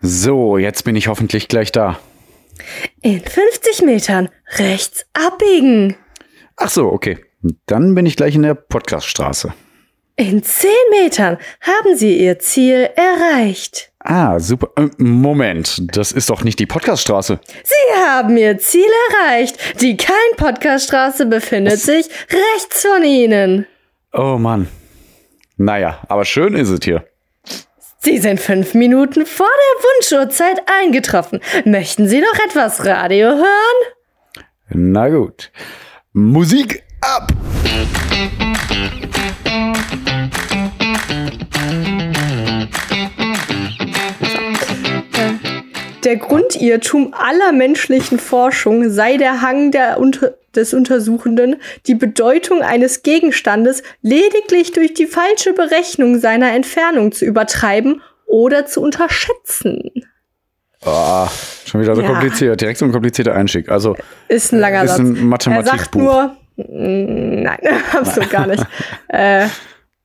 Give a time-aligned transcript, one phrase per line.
[0.00, 1.98] So, jetzt bin ich hoffentlich gleich da.
[3.02, 5.96] In 50 Metern rechts abbiegen.
[6.56, 7.18] Ach so, okay.
[7.66, 9.52] Dann bin ich gleich in der Podcaststraße.
[10.16, 13.92] In 10 Metern haben Sie Ihr Ziel erreicht.
[13.98, 14.70] Ah, super.
[14.76, 17.38] Äh, Moment, das ist doch nicht die Podcaststraße.
[17.64, 19.58] Sie haben Ihr Ziel erreicht.
[19.82, 23.66] Die Kein-Podcast-Straße befindet sich rechts von Ihnen.
[24.12, 24.68] Oh Mann.
[25.58, 27.06] Naja, aber schön ist es hier.
[28.06, 31.40] Sie sind fünf Minuten vor der Wunschuhrzeit eingetroffen.
[31.64, 33.94] Möchten Sie noch etwas Radio hören?
[34.68, 35.50] Na gut.
[36.12, 37.32] Musik ab!
[46.06, 51.56] Der Grundirrtum aller menschlichen Forschung sei der Hang der Unter des Untersuchenden,
[51.88, 58.80] die Bedeutung eines Gegenstandes lediglich durch die falsche Berechnung seiner Entfernung zu übertreiben oder zu
[58.82, 59.90] unterschätzen.
[60.84, 61.26] Oh,
[61.66, 62.06] schon wieder so Ja.
[62.08, 62.60] kompliziert.
[62.60, 63.68] Direkt so ein komplizierter Einstieg.
[63.68, 63.96] Also,
[64.28, 65.00] Ist ein langer ist Satz.
[65.00, 66.00] ein er sagt Mathematikbuch.
[66.00, 67.58] nur, Mm, nein,
[67.92, 68.64] absolut gar nicht.
[69.08, 69.48] äh,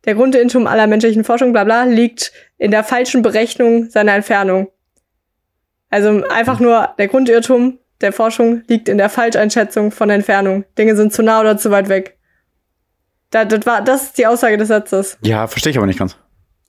[0.03, 4.67] der Grundirrtum aller menschlichen Forschung, bla bla, liegt in der falschen Berechnung seiner Entfernung.
[5.91, 10.65] Also einfach nur, der Grundirrtum der Forschung liegt in der Falscheinschätzung von Entfernung.
[10.77, 12.17] Dinge sind zu nah oder zu weit weg.
[13.29, 15.17] Da, das, war, das ist die Aussage des Satzes.
[15.21, 16.17] Ja, verstehe ich aber nicht ganz.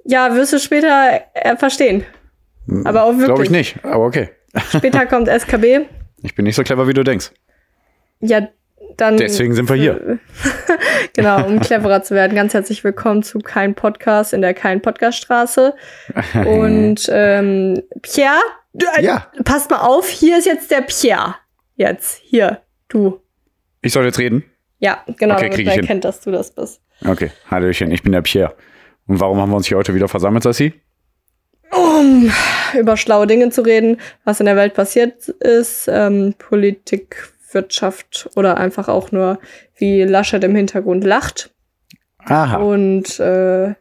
[0.04, 2.04] Ja, wirst du später äh, verstehen.
[2.84, 3.26] Aber auch wirklich.
[3.26, 4.30] Glaube ich nicht, aber okay.
[4.68, 5.86] Später kommt SKB.
[6.22, 7.30] Ich bin nicht so clever, wie du denkst.
[8.20, 8.48] Ja,
[8.96, 9.16] dann.
[9.16, 10.18] Deswegen sind wir hier.
[11.14, 12.34] genau, um cleverer zu werden.
[12.34, 15.74] Ganz herzlich willkommen zu Kein Podcast in der Kein Podcast Straße.
[16.34, 18.40] Und ähm, Pierre,
[19.00, 19.26] Ja.
[19.44, 21.36] passt mal auf, hier ist jetzt der Pierre.
[21.76, 23.20] Jetzt, hier, du.
[23.82, 24.44] Ich soll jetzt reden?
[24.78, 26.80] Ja, genau, Okay, damit man erkennt, dass du das bist.
[27.06, 28.54] Okay, Hallöchen, ich bin der Pierre.
[29.06, 30.72] Und warum haben wir uns hier heute wieder versammelt, Sassi?
[31.70, 32.30] Um
[32.78, 38.56] über schlaue Dinge zu reden, was in der Welt passiert ist, ähm, Politik, Wirtschaft oder
[38.56, 39.38] einfach auch nur,
[39.76, 41.50] wie Laschet im Hintergrund lacht.
[42.24, 43.74] Aha, Und äh,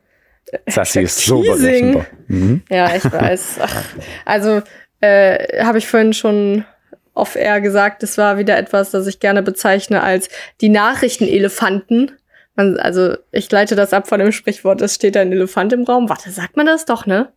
[0.67, 2.05] Sassi ist so berechenbar.
[2.27, 2.63] Mhm.
[2.69, 3.57] Ja, ich weiß.
[3.61, 3.85] Ach,
[4.25, 4.61] also
[5.01, 6.65] äh, habe ich vorhin schon
[7.13, 10.29] off-air gesagt, das war wieder etwas, das ich gerne bezeichne als
[10.61, 12.11] die Nachrichtenelefanten.
[12.55, 16.09] Man, also ich leite das ab von dem Sprichwort, es steht ein Elefant im Raum.
[16.09, 17.31] Warte, sagt man das doch, ne?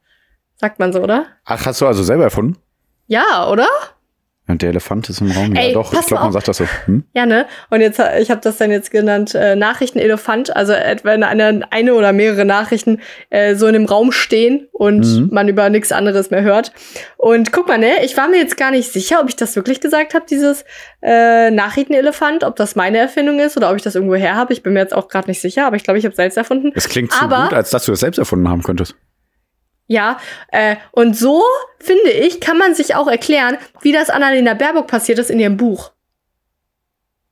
[0.57, 1.27] Sagt man so, oder?
[1.45, 2.57] Ach, hast du also selber erfunden?
[3.07, 3.69] Ja, oder?
[4.47, 5.55] Und der Elefant ist im Raum.
[5.57, 6.67] Ey, ja, doch, ich glaube, man sagt das so.
[6.85, 7.05] Hm?
[7.15, 7.47] Ja, ne?
[7.71, 11.63] Und jetzt, äh, ich habe das dann jetzt genannt, äh, Nachrichtenelefant, also etwa wenn eine,
[11.71, 13.01] eine oder mehrere Nachrichten
[13.31, 15.29] äh, so in dem Raum stehen und Mhm.
[15.33, 16.73] man über nichts anderes mehr hört.
[17.17, 19.81] Und guck mal, ne, ich war mir jetzt gar nicht sicher, ob ich das wirklich
[19.81, 20.67] gesagt habe, dieses
[21.01, 24.53] äh, Nachrichtenelefant, ob das meine Erfindung ist oder ob ich das irgendwo her habe.
[24.53, 26.71] Ich bin mir jetzt auch gerade nicht sicher, aber ich glaube, ich habe selbst erfunden.
[26.75, 28.95] Es klingt zu Aber- gut, als dass du es selbst erfunden haben könntest.
[29.87, 30.19] Ja,
[30.51, 31.43] äh, und so,
[31.79, 35.57] finde ich, kann man sich auch erklären, wie das Annalena Baerbock passiert ist in ihrem
[35.57, 35.93] Buch.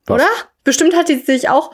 [0.06, 0.16] Was?
[0.16, 0.28] Oder?
[0.64, 1.72] Bestimmt hat die sich auch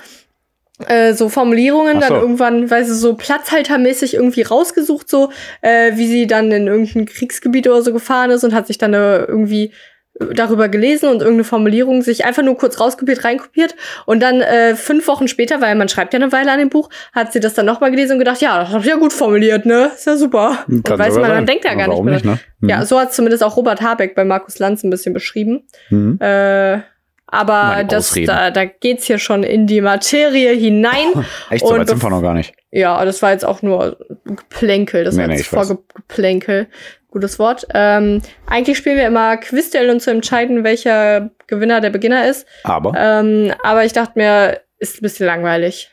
[0.86, 2.14] äh, so Formulierungen Ach dann so.
[2.14, 7.66] irgendwann, weiß ich, so platzhaltermäßig irgendwie rausgesucht, so äh, wie sie dann in irgendein Kriegsgebiet
[7.66, 9.72] oder so gefahren ist und hat sich dann äh, irgendwie
[10.34, 13.74] darüber gelesen und irgendeine Formulierung sich einfach nur kurz rauskopiert, reinkopiert
[14.06, 16.88] und dann äh, fünf Wochen später, weil man schreibt ja eine Weile an dem Buch,
[17.12, 19.66] hat sie das dann nochmal gelesen und gedacht, ja, das hab ich ja gut formuliert,
[19.66, 19.90] ne?
[19.94, 20.64] Ist ja super.
[20.68, 21.34] und Kann weiß man, sein.
[21.34, 22.14] man denkt ja gar nicht mehr.
[22.14, 22.38] nicht, ne?
[22.60, 22.68] Mhm.
[22.68, 25.62] Ja, so hat zumindest auch Robert Habeck bei Markus Lanz ein bisschen beschrieben.
[25.90, 26.18] Mhm.
[26.20, 26.80] Äh,
[27.30, 28.26] aber das, Ausreden.
[28.26, 31.24] da, da geht's hier schon in die Materie hinein.
[31.50, 32.54] Echt, so weit sind wir noch gar nicht.
[32.70, 35.04] Ja, das war jetzt auch nur Geplänkel.
[35.04, 35.68] Das Nee, war nee, jetzt weiß.
[35.68, 36.68] Vorgeplänkel.
[37.10, 37.66] Gutes Wort.
[37.72, 42.46] Ähm, eigentlich spielen wir immer Quizduell, um zu entscheiden, welcher Gewinner der Beginner ist.
[42.64, 45.90] Aber, Ähm, aber ich dachte mir, ist ein bisschen langweilig.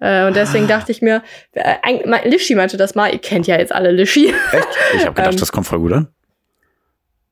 [0.00, 0.68] Äh, und deswegen Ah.
[0.68, 1.22] dachte ich mir,
[1.52, 4.28] äh, Lischi meinte das mal, ihr kennt ja jetzt alle Lischi.
[4.52, 4.68] echt?
[4.94, 6.08] Ich habe gedacht, ähm, das kommt voll gut an.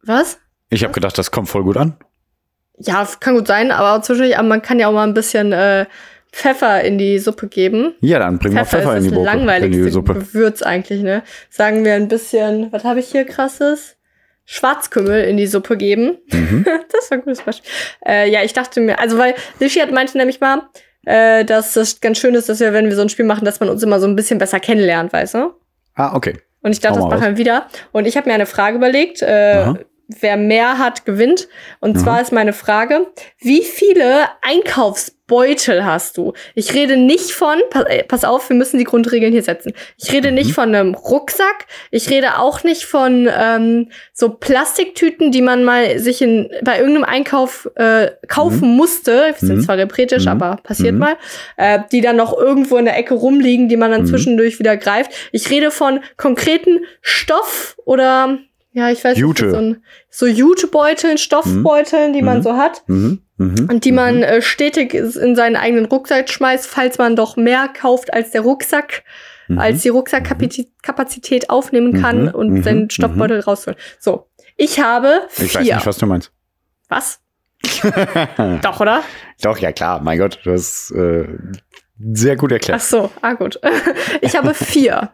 [0.02, 0.38] Was?
[0.70, 1.96] Ich habe gedacht, das kommt voll gut an.
[2.78, 5.86] Ja, kann gut sein, aber zwischendurch, aber man kann ja auch mal ein bisschen äh,
[6.32, 7.94] Pfeffer in die Suppe geben.
[8.00, 10.14] Ja, dann bringen wir Pfeffer, Pfeffer in die, das Boke, in langweiligste die Suppe.
[10.14, 11.22] Gewürz eigentlich, ne?
[11.48, 13.96] Sagen wir ein bisschen, was habe ich hier krasses?
[14.44, 16.18] Schwarzkümmel in die Suppe geben.
[16.30, 16.64] Mhm.
[16.92, 17.70] das war ein gutes Beispiel.
[18.06, 20.68] Äh, ja, ich dachte mir, also weil Lischi hat meinte nämlich mal,
[21.04, 23.58] äh, dass es ganz schön ist, dass wir, wenn wir so ein Spiel machen, dass
[23.60, 25.54] man uns immer so ein bisschen besser kennenlernt, weißt du?
[25.94, 26.38] Ah, okay.
[26.62, 27.66] Und ich dachte, das machen wir wieder.
[27.92, 29.22] Und ich habe mir eine Frage überlegt.
[29.22, 29.78] Äh, Aha.
[30.08, 31.48] Wer mehr hat, gewinnt.
[31.80, 32.04] Und Aha.
[32.04, 33.08] zwar ist meine Frage,
[33.38, 36.32] wie viele Einkaufsbeutel hast du?
[36.54, 37.58] Ich rede nicht von,
[38.08, 39.72] pass, äh, auf, wir müssen die Grundregeln hier setzen.
[39.98, 41.66] Ich rede nicht von einem Rucksack.
[41.90, 47.04] Ich rede auch nicht von ähm, so Plastiktüten, die man mal sich in, bei irgendeinem
[47.04, 49.34] Einkauf äh, kaufen musste.
[49.40, 49.62] Die sind Mhm.
[49.62, 50.30] zwar repretisch, Mhm.
[50.30, 50.98] aber passiert Mhm.
[51.00, 51.16] mal.
[51.56, 54.06] Äh, die dann noch irgendwo in der Ecke rumliegen, die man dann Mhm.
[54.06, 55.10] zwischendurch wieder greift.
[55.32, 58.38] Ich rede von konkreten Stoff oder
[58.76, 59.44] ja, ich weiß Jute.
[59.46, 62.42] nicht, so, ein, so Jutebeuteln, Stoffbeuteln, die man Mhm.
[62.42, 62.82] so hat.
[62.88, 63.22] Mhm.
[63.38, 63.68] Mhm.
[63.70, 63.96] Und die mhm.
[63.96, 68.42] man äh, stetig in seinen eigenen Rucksack schmeißt, falls man doch mehr kauft als der
[68.42, 69.02] Rucksack,
[69.48, 69.58] Mhm.
[69.58, 73.78] als die Rucksackkapazität aufnehmen kann Mhm, und mhm, seinen Stoffbeutel rausholen.
[73.98, 74.26] So,
[74.56, 75.46] ich habe vier.
[75.46, 76.32] Ich weiß nicht, was du meinst.
[76.88, 77.20] was?
[78.62, 79.02] Doch, oder?
[79.42, 81.26] Doch, ja klar, mein Gott, du hast äh,
[82.12, 82.82] sehr gut Ach erklärt.
[82.82, 83.58] so, ah gut.
[84.20, 85.10] Ich habe vier.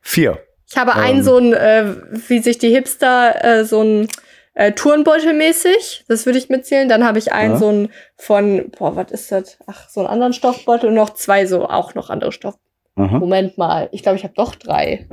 [0.00, 0.38] Vier.
[0.72, 0.98] Ich habe Ähm.
[1.04, 1.94] einen so ein, äh,
[2.28, 4.08] wie sich die Hipster, äh, so ein
[4.54, 6.04] äh, Turnbeutel mäßig.
[6.08, 6.88] Das würde ich mitzählen.
[6.88, 7.58] Dann habe ich einen Ja.
[7.58, 9.58] so ein von, boah, was ist das?
[9.66, 12.56] Ach, so einen anderen Stoffbeutel und noch zwei so, auch noch andere Stoff.
[12.96, 13.18] Aha.
[13.18, 13.88] Moment mal.
[13.92, 15.06] Ich glaube, ich habe doch drei.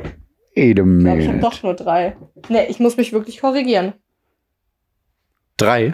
[0.56, 1.40] Wait a Ich glaube, ich habe minute.
[1.40, 2.18] doch nur drei.
[2.50, 3.94] Nee, ich muss mich wirklich korrigieren.
[5.58, 5.94] Drei.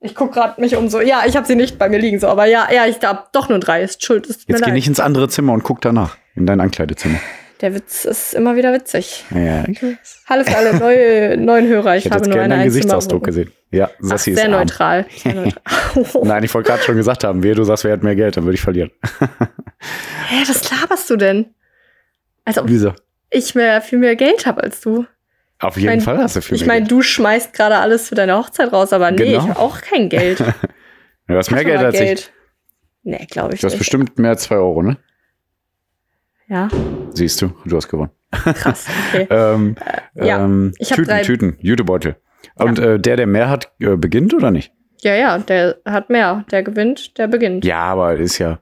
[0.00, 1.00] Ich guck gerade mich um so.
[1.00, 3.48] Ja, ich habe sie nicht bei mir liegen so, aber ja, ja, ich habe doch
[3.48, 3.82] nur drei.
[3.82, 4.74] Ist schuld, ist mir Jetzt geh leid.
[4.74, 6.16] nicht ins andere Zimmer und guck danach.
[6.34, 7.18] In dein Ankleidezimmer.
[7.62, 9.24] Der Witz ist immer wieder witzig.
[9.30, 9.64] Ja.
[10.28, 11.96] Hallo für alle neue, neuen Hörer.
[11.96, 13.50] Ich, Ich hätte habe jetzt nur gerne eine deinen Gesichtsausdruck gesehen.
[13.70, 14.60] Ja, Ach, Sassi sehr ist arm.
[14.60, 15.06] neutral.
[15.16, 16.22] Sehr neutral.
[16.24, 18.44] Nein, ich wollte gerade schon gesagt haben, wehe, du sagst, wer hat mehr Geld, dann
[18.44, 18.90] würde ich verlieren.
[20.28, 21.46] Hä, was laberst du denn?
[22.44, 22.92] Als ob Wieso?
[23.30, 25.06] ich mehr, viel mehr Geld habe als du.
[25.58, 26.90] Auf jeden mein- Fall hast du viel Ich mehr meine, Geld.
[26.92, 29.38] du schmeißt gerade alles für deine Hochzeit raus, aber nee, Genau.
[29.42, 30.42] ich habe auch kein Geld.
[31.28, 32.30] Du hast mehr Geld als ich.
[33.02, 33.78] Nee, glaube ich Du hast nicht.
[33.80, 34.96] bestimmt mehr als zwei Euro, ne?
[36.48, 36.68] Ja,
[37.14, 38.10] Siehst du, du hast gewonnen.
[38.30, 38.86] krass.
[39.12, 39.26] Okay.
[39.30, 39.74] Ähm,
[40.14, 42.16] ja, ähm, ich Tüten, drei- Tüten, Jutebeutel.
[42.56, 44.72] Und äh, der, der mehr hat, äh, beginnt oder nicht?
[45.00, 46.44] Ja, ja, der hat mehr.
[46.50, 47.64] Der gewinnt, der beginnt.
[47.64, 48.58] Ja, aber ist ja.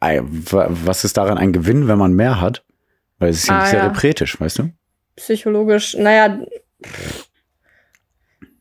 [0.00, 2.64] Was ist daran ein Gewinn, wenn man mehr hat?
[3.18, 3.86] Weil es ist ja Ah, nicht sehr ja.
[3.88, 4.70] repretisch, weißt du?
[5.16, 6.38] Psychologisch, naja,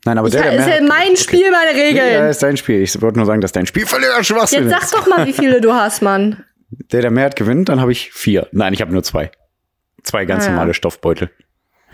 [0.05, 2.29] Nein, aber ich, der, der ist mehr ja hat, mein Spiel, meine Ja, Regeln.
[2.29, 2.81] ist dein Spiel.
[2.81, 4.89] Ich wollte nur sagen, dass dein Spiel völliger Schwachsinn Jetzt ist.
[4.91, 6.44] sag doch mal, wie viele du hast, Mann.
[6.71, 8.48] Der, der mehr hat, gewinnt, dann habe ich vier.
[8.51, 9.31] Nein, ich habe nur zwei.
[10.04, 10.51] Zwei ganz Ah, ja.
[10.54, 11.30] normale Stoffbeutel.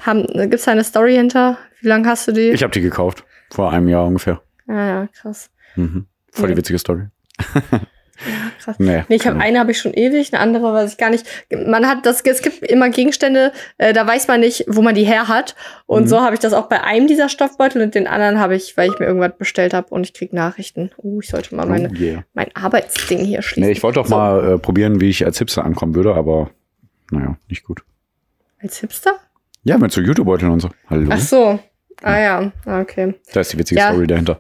[0.06, 1.58] Haben, gibt's da eine Story hinter?
[1.82, 2.50] Wie lange hast du die?
[2.50, 3.24] Ich habe die gekauft.
[3.52, 4.42] Vor einem Jahr ungefähr.
[4.68, 5.50] ja, ja, krass.
[5.76, 6.08] Mhm.
[6.32, 7.08] Voll die witzige Story.
[8.26, 8.76] Ja, krass.
[8.80, 11.26] Nee, Nee, ich habe eine habe ich schon ewig, eine andere weiß ich gar nicht.
[11.52, 15.04] Man hat das, es gibt immer Gegenstände, äh, da weiß man nicht, wo man die
[15.04, 15.56] her hat.
[15.86, 16.08] Und Mhm.
[16.08, 18.90] so habe ich das auch bei einem dieser Stoffbeutel und den anderen habe ich, weil
[18.92, 20.92] ich mir irgendwas bestellt habe und ich krieg Nachrichten.
[20.98, 22.24] Uh, ich sollte mal meine, Oh, yeah.
[22.34, 23.64] mein Arbeitsding hier schließen.
[23.68, 26.50] Nee, ich wollte doch So, mal äh, probieren, wie ich als Hipster ankommen würde, aber
[27.12, 27.84] naja, nicht gut.
[28.62, 29.16] Als Hipster?
[29.64, 30.70] Ja, mit so Jutebeuteln und so.
[30.90, 31.08] Hallo.
[31.12, 31.60] Ach so.
[32.02, 33.16] Ah ja, Ah, okay.
[33.34, 33.90] Da ist die witzige Ja.
[33.92, 34.40] Story dahinter.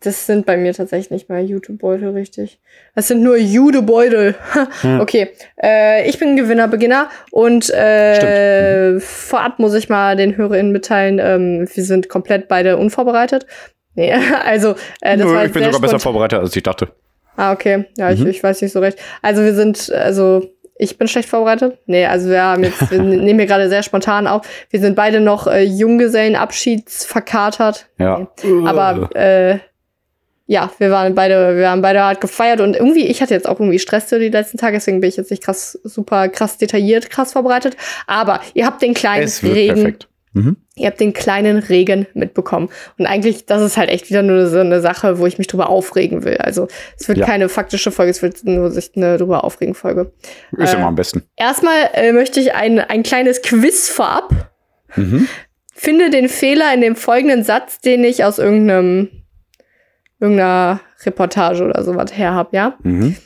[0.00, 2.58] Das sind bei mir tatsächlich nicht mal Jutebeutel, richtig.
[2.94, 4.34] Das sind nur Judebeutel.
[4.82, 4.98] Ja.
[5.00, 5.28] Okay,
[5.62, 11.68] äh, ich bin Gewinner, Beginner und äh, vorab muss ich mal den HörerInnen mitteilen, ähm,
[11.72, 13.46] wir sind komplett beide unvorbereitet.
[13.94, 14.12] Nee,
[14.44, 14.70] also
[15.00, 16.88] äh, das Nö, war ich bin sogar besser vorbereitet, als ich dachte.
[17.36, 17.84] Ah, okay.
[17.96, 18.26] Ja, ich, Mhm.
[18.28, 18.98] ich weiß nicht so recht.
[19.22, 21.78] Also wir sind, also ich bin schlecht vorbereitet.
[21.86, 24.46] Nee, also wir haben jetzt, wir nehmen hier gerade sehr spontan auf.
[24.70, 27.86] Wir sind beide noch äh, Junggesellenabschiedsverkatert.
[27.98, 28.26] Ja.
[28.66, 29.58] Aber äh,
[30.46, 33.58] ja, wir waren beide, wir haben beide hart gefeiert und irgendwie, ich hatte jetzt auch
[33.60, 37.08] irgendwie Stress so die letzten Tage, deswegen bin ich jetzt nicht krass, super krass detailliert,
[37.10, 37.76] krass vorbereitet.
[38.06, 39.96] Aber ihr habt den kleinen Regen.
[40.36, 40.56] Mhm.
[40.74, 42.68] ihr habt den kleinen Regen mitbekommen.
[42.98, 45.68] Und eigentlich, das ist halt echt wieder nur so eine Sache, wo ich mich drüber
[45.70, 46.38] aufregen will.
[46.38, 46.66] Also
[46.98, 47.26] es wird Ja.
[47.26, 50.10] keine faktische Folge, es wird nur sich eine drüber aufregen Folge.
[50.58, 51.22] Ist Äh, immer am besten.
[51.36, 54.50] Erstmal äh, möchte ich ein, ein kleines Quiz vorab.
[54.96, 55.28] Mhm.
[55.72, 59.10] Finde den Fehler in dem folgenden Satz, den ich aus irgendeinem
[60.24, 62.74] irgendeiner Reportage oder sowas her hab, ja?
[62.82, 63.16] Mhm.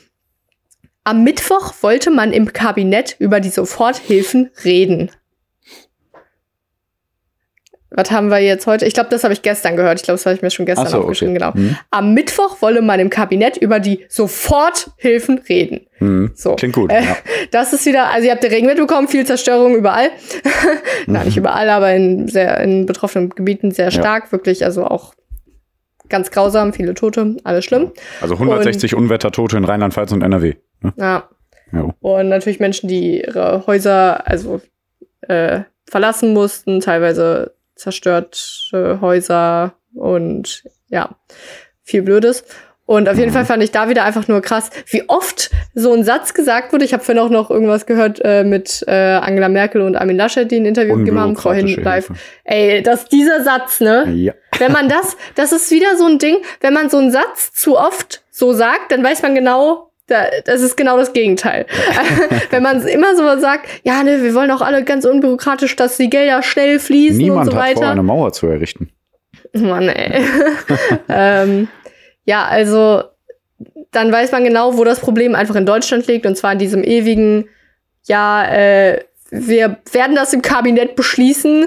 [1.05, 5.09] Am Mittwoch wollte man im Kabinett über die Soforthilfen reden.
[7.91, 8.85] Was haben wir jetzt heute?
[8.85, 9.97] Ich glaube, das habe ich gestern gehört.
[9.97, 11.51] Ich glaube, das habe ich mir schon gestern so, aufgeschrieben, okay.
[11.53, 11.69] genau.
[11.69, 11.77] Mhm.
[11.89, 15.87] Am Mittwoch wolle man im Kabinett über die Soforthilfen reden.
[15.99, 16.31] Mhm.
[16.35, 16.55] So.
[16.55, 16.91] Klingt gut.
[16.91, 17.17] Äh, ja.
[17.51, 20.11] Das ist wieder, also ihr habt den Regen mitbekommen, viel Zerstörung überall.
[21.07, 21.25] Na, Mhm.
[21.25, 25.15] nicht überall, aber in sehr in betroffenen Gebieten sehr stark, wirklich, also auch
[26.09, 27.91] ganz grausam, viele Tote, alles schlimm.
[28.21, 30.55] Also 160 Unwettertote in Rheinland-Pfalz und NRW.
[30.81, 30.93] Ne?
[30.97, 31.29] Ja.
[31.71, 31.93] Ja.
[31.99, 34.61] Und natürlich Menschen, die ihre Häuser also
[35.21, 41.15] äh, verlassen mussten, teilweise zerstörte Häuser und ja,
[41.83, 42.43] viel Blödes.
[42.89, 43.31] Und auf jeden.
[43.31, 46.85] Fall fand ich da wieder einfach nur krass, wie oft so ein Satz gesagt wurde.
[46.85, 50.49] Ich habe vorhin auch noch irgendwas gehört äh, mit äh, Angela Merkel und Armin Laschet,
[50.49, 52.09] die ein Interview gegeben haben, vorhin live.
[52.45, 54.11] Ey, dass dieser Satz, ne?
[54.15, 54.33] Ja.
[54.57, 57.77] Wenn man das, das ist wieder so ein Ding, wenn man so einen Satz zu
[57.77, 61.67] oft so sagt, dann weiß man genau, da, das ist genau das Gegenteil.
[62.49, 66.09] wenn man immer so sagt, ja, ne, wir wollen auch alle ganz unbürokratisch, dass die
[66.09, 67.91] Gelder schnell fließen Niemand und so hat vor, weiter.
[67.91, 68.89] eine Mauer zu errichten.
[69.53, 70.25] Mann, ey.
[71.09, 71.67] ähm,
[72.29, 73.01] ja, also
[73.89, 76.83] dann weiß man genau, wo das Problem einfach in Deutschland liegt und zwar in diesem
[76.83, 77.49] ewigen,
[78.03, 81.65] ja, äh, wir werden das im Kabinett beschließen,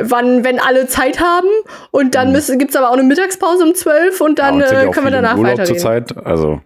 [0.00, 1.48] wann, wenn alle Zeit haben.
[1.90, 4.90] Und dann müssen, gibt's aber auch eine Mittagspause um zwölf und dann ja, und äh,
[4.92, 5.66] können wir danach weiterreden.
[5.66, 6.60] Zur Zeit, also.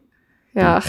[0.53, 0.83] Ja.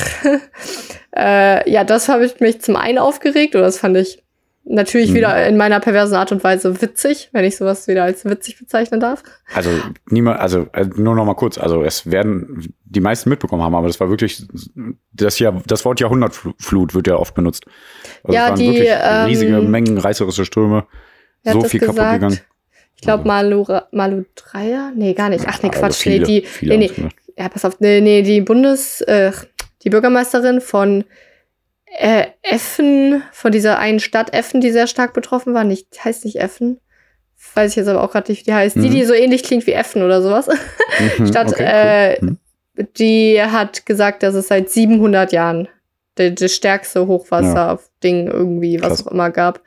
[1.16, 4.22] äh, ja, das habe ich mich zum einen aufgeregt, oder das fand ich
[4.70, 5.16] natürlich mhm.
[5.16, 9.00] wieder in meiner perversen Art und Weise witzig, wenn ich sowas wieder als witzig bezeichnen
[9.00, 9.24] darf.
[9.54, 9.70] Also
[10.10, 13.88] niemand, also äh, nur noch mal kurz, also es werden die meisten mitbekommen haben, aber
[13.88, 14.48] das war wirklich
[15.12, 17.66] das ja das Wort Jahrhundertflut wird ja oft benutzt.
[18.24, 18.90] Also ja, die wirklich
[19.28, 20.86] riesige ähm, Mengen reißerische Ströme,
[21.44, 21.98] so viel gesagt?
[21.98, 22.40] kaputt gegangen.
[22.96, 25.46] Ich glaube Malu Malu Dreier, nee, gar nicht.
[25.48, 27.10] Ach nee, Quatsch, also viele, nee, die nee, nee.
[27.38, 29.32] Ja, pass auf, nee, nee, die Bundes äh,
[29.84, 31.06] die Bürgermeisterin von
[31.98, 35.64] äh, Effen, von dieser einen Stadt Effen, die sehr stark betroffen war.
[35.64, 36.80] Nicht, heißt nicht Effen.
[37.56, 38.76] Weiß ich jetzt aber auch gerade nicht, wie die heißt.
[38.76, 38.82] Mhm.
[38.84, 40.48] Die, die so ähnlich klingt wie Effen oder sowas.
[41.18, 41.70] Mhm, Stadt, okay, cool.
[41.72, 42.38] äh, mhm.
[42.98, 45.70] die hat gesagt, dass es seit 700 Jahren
[46.16, 48.34] das stärkste Hochwasser-Ding ja.
[48.34, 49.08] irgendwie, was Krass.
[49.08, 49.62] auch immer gab.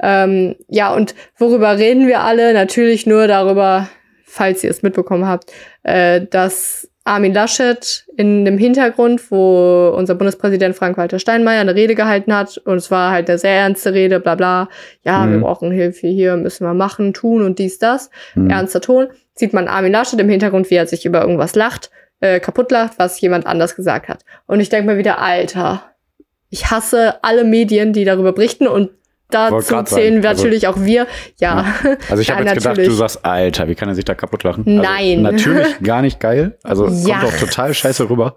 [0.00, 2.54] Ähm, ja, und worüber reden wir alle?
[2.54, 3.88] Natürlich nur darüber,
[4.24, 5.52] falls ihr es mitbekommen habt,
[5.82, 12.34] äh, dass Armin Laschet in dem Hintergrund, wo unser Bundespräsident Frank-Walter Steinmeier eine Rede gehalten
[12.34, 12.58] hat.
[12.58, 14.68] Und es war halt eine sehr ernste Rede, bla bla.
[15.02, 15.32] Ja, mhm.
[15.32, 18.10] wir brauchen Hilfe hier, müssen wir machen, tun und dies, das.
[18.34, 18.50] Mhm.
[18.50, 19.08] Ernster Ton.
[19.34, 21.90] Sieht man Armin Laschet im Hintergrund, wie er sich über irgendwas lacht,
[22.20, 24.24] äh, kaputt lacht, was jemand anders gesagt hat.
[24.46, 25.82] Und ich denke mir wieder, Alter,
[26.50, 28.90] ich hasse alle Medien, die darüber berichten und
[29.32, 31.06] dazu zählen also, natürlich auch wir.
[31.38, 31.64] Ja.
[31.84, 31.96] ja.
[32.08, 34.44] Also ich habe ja, jetzt gedacht, du sagst, Alter, wie kann er sich da kaputt
[34.44, 34.64] lachen?
[34.66, 35.22] Also Nein.
[35.22, 36.58] Natürlich gar nicht geil.
[36.62, 37.20] Also ja.
[37.20, 38.34] kommt auch total scheiße rüber.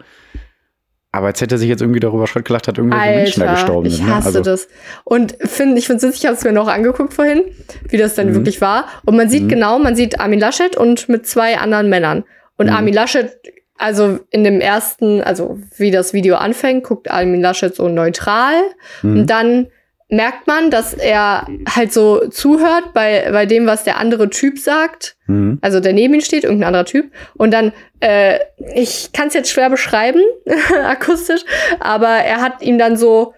[1.15, 3.51] Aber als hätte er sich jetzt irgendwie darüber Schrott gelacht hat, irgendwelche Alter, Menschen da
[3.53, 4.01] gestorben sind.
[4.01, 4.15] Ich ne?
[4.15, 4.41] hasse also.
[4.41, 4.67] das.
[5.05, 7.43] Und find, ich finde es ich habe es mir noch angeguckt vorhin,
[7.87, 8.35] wie das dann mhm.
[8.35, 8.89] wirklich war.
[9.05, 9.47] Und man sieht mhm.
[9.47, 12.25] genau, man sieht Armin Laschet und mit zwei anderen Männern.
[12.57, 12.73] Und mhm.
[12.73, 13.31] Armin Laschet,
[13.77, 18.55] also in dem ersten, also wie das Video anfängt, guckt Armin Laschet so neutral.
[19.01, 19.19] Mhm.
[19.19, 19.67] Und dann
[20.09, 25.15] merkt man, dass er halt so zuhört bei, bei dem, was der andere Typ sagt.
[25.27, 25.57] Mhm.
[25.61, 27.11] Also der neben ihm steht, irgendein anderer Typ.
[27.35, 28.39] Und dann, äh,
[28.75, 30.21] ich kann es jetzt schwer beschreiben,
[30.85, 31.41] akustisch,
[31.79, 33.33] aber er hat ihm dann so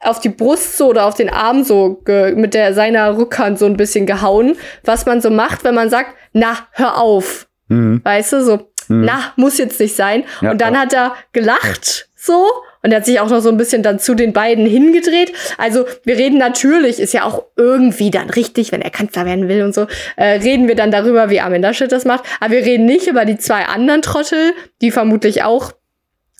[0.00, 3.76] auf die Brust so oder auf den Arm so mit der seiner Rückhand so ein
[3.76, 7.48] bisschen gehauen, was man so macht, wenn man sagt, na, hör auf.
[7.68, 8.00] Mhm.
[8.04, 8.56] Weißt du, so,
[8.88, 9.04] mhm.
[9.04, 10.24] na, muss jetzt nicht sein.
[10.40, 10.80] Ja, und dann ja.
[10.80, 12.46] hat er gelacht, so,
[12.88, 15.30] und er hat sich auch noch so ein bisschen dann zu den beiden hingedreht.
[15.58, 19.62] Also wir reden natürlich, ist ja auch irgendwie dann richtig, wenn er Kanzler werden will
[19.62, 22.24] und so, äh, reden wir dann darüber, wie Armin Laschet das macht.
[22.40, 25.72] Aber wir reden nicht über die zwei anderen Trottel, die vermutlich auch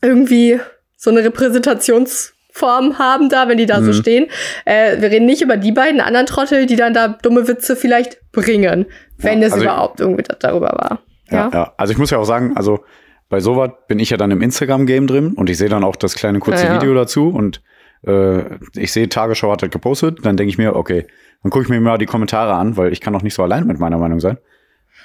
[0.00, 0.58] irgendwie
[0.96, 3.84] so eine Repräsentationsform haben da, wenn die da mhm.
[3.84, 4.28] so stehen.
[4.64, 8.20] Äh, wir reden nicht über die beiden anderen Trottel, die dann da dumme Witze vielleicht
[8.32, 8.86] bringen,
[9.18, 11.02] wenn ja, es also überhaupt irgendwie darüber war.
[11.30, 11.74] Ja, ja, ja.
[11.76, 12.80] Also ich muss ja auch sagen, also
[13.28, 16.14] bei sowas bin ich ja dann im Instagram-Game drin und ich sehe dann auch das
[16.14, 16.80] kleine kurze ja, ja.
[16.80, 17.62] Video dazu und
[18.06, 21.06] äh, ich sehe, Tagesschau hat das gepostet, dann denke ich mir, okay,
[21.42, 23.66] dann gucke ich mir mal die Kommentare an, weil ich kann doch nicht so allein
[23.66, 24.38] mit meiner Meinung sein.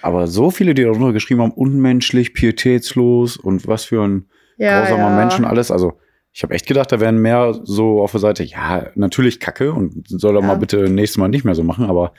[0.01, 4.25] Aber so viele, die darunter geschrieben haben, unmenschlich, pietätslos und was für ein
[4.57, 5.15] ja, grausamer ja.
[5.15, 5.71] Mensch und alles.
[5.71, 5.99] Also
[6.31, 10.07] ich habe echt gedacht, da wären mehr so auf der Seite, ja, natürlich Kacke und
[10.07, 10.47] soll er ja.
[10.47, 12.13] mal bitte nächstes Mal nicht mehr so machen, aber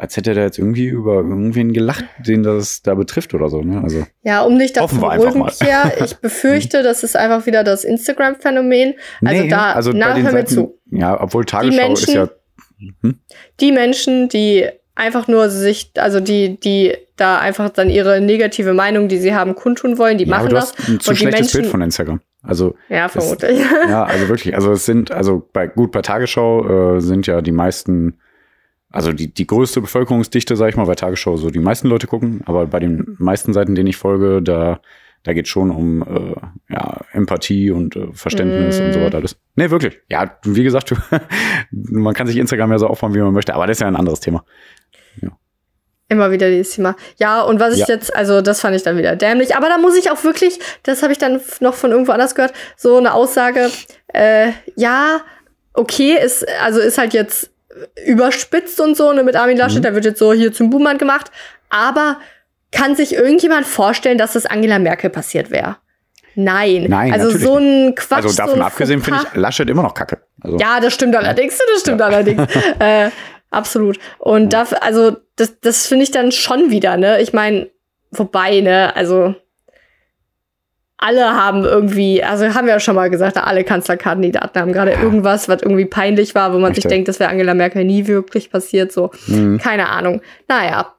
[0.00, 3.60] als hätte er jetzt irgendwie über irgendwen gelacht, den das da betrifft oder so.
[3.60, 3.82] Ne?
[3.82, 7.84] Also, ja, um dich da zu beruhigen, ja, ich befürchte, das ist einfach wieder das
[7.84, 8.94] Instagram-Phänomen.
[9.22, 10.80] Also nee, da, also na, hör mir zu.
[10.90, 12.28] Ja, obwohl Tagesschau Menschen, ist ja.
[13.02, 13.20] Hm?
[13.60, 19.08] Die Menschen, die einfach nur sich, also die, die da einfach dann ihre negative Meinung,
[19.08, 20.72] die sie haben, kundtun wollen, die ja, machen das.
[20.88, 22.20] Ein zu schlechtes Menschen, Bild von Instagram.
[22.42, 23.60] Also ja, vermutlich.
[23.60, 24.54] Es, ja, also wirklich.
[24.54, 28.18] Also es sind, also bei gut bei Tagesschau äh, sind ja die meisten
[28.90, 32.42] also die, die größte Bevölkerungsdichte, sag ich mal, bei Tagesschau so die meisten Leute gucken,
[32.46, 34.80] aber bei den meisten Seiten, denen ich folge, da,
[35.22, 38.84] da geht schon um äh, ja, Empathie und äh, Verständnis mm.
[38.84, 39.18] und so weiter.
[39.18, 39.36] Alles.
[39.54, 40.00] Nee, wirklich.
[40.08, 40.92] Ja, wie gesagt,
[41.70, 43.96] man kann sich Instagram ja so aufbauen, wie man möchte, aber das ist ja ein
[43.96, 44.44] anderes Thema.
[45.22, 45.30] Ja.
[46.08, 46.96] Immer wieder dieses Thema.
[47.18, 47.86] Ja, und was ich ja.
[47.88, 49.54] jetzt, also das fand ich dann wieder dämlich.
[49.54, 52.52] Aber da muss ich auch wirklich, das habe ich dann noch von irgendwo anders gehört,
[52.76, 53.70] so eine Aussage,
[54.08, 55.20] äh, ja,
[55.74, 57.49] okay, ist, also ist halt jetzt
[58.06, 59.82] überspitzt und so, ne, mit Armin Laschet, mhm.
[59.82, 61.30] der wird jetzt so hier zum Buhmann gemacht.
[61.68, 62.18] Aber
[62.72, 65.76] kann sich irgendjemand vorstellen, dass das Angela Merkel passiert wäre?
[66.34, 66.86] Nein.
[66.88, 67.12] Nein.
[67.12, 68.24] Also so ein Quatsch.
[68.24, 70.20] Also davon so abgesehen finde ich Laschet immer noch kacke.
[70.40, 70.58] Also.
[70.58, 72.06] Ja, das stimmt allerdings, das stimmt ja.
[72.06, 72.42] allerdings.
[72.78, 73.10] äh,
[73.50, 73.98] absolut.
[74.18, 74.64] Und ja.
[74.64, 77.20] da, also, das, das finde ich dann schon wieder, ne?
[77.20, 77.68] Ich meine,
[78.10, 79.34] wobei, ne, also
[81.00, 85.48] alle haben irgendwie, also haben wir ja schon mal gesagt, alle Kanzlerkandidaten haben gerade irgendwas,
[85.48, 86.82] was irgendwie peinlich war, wo man Echt?
[86.82, 88.92] sich denkt, das wäre Angela Merkel nie wirklich passiert.
[88.92, 89.58] So, mhm.
[89.58, 90.20] keine Ahnung.
[90.46, 90.94] Naja.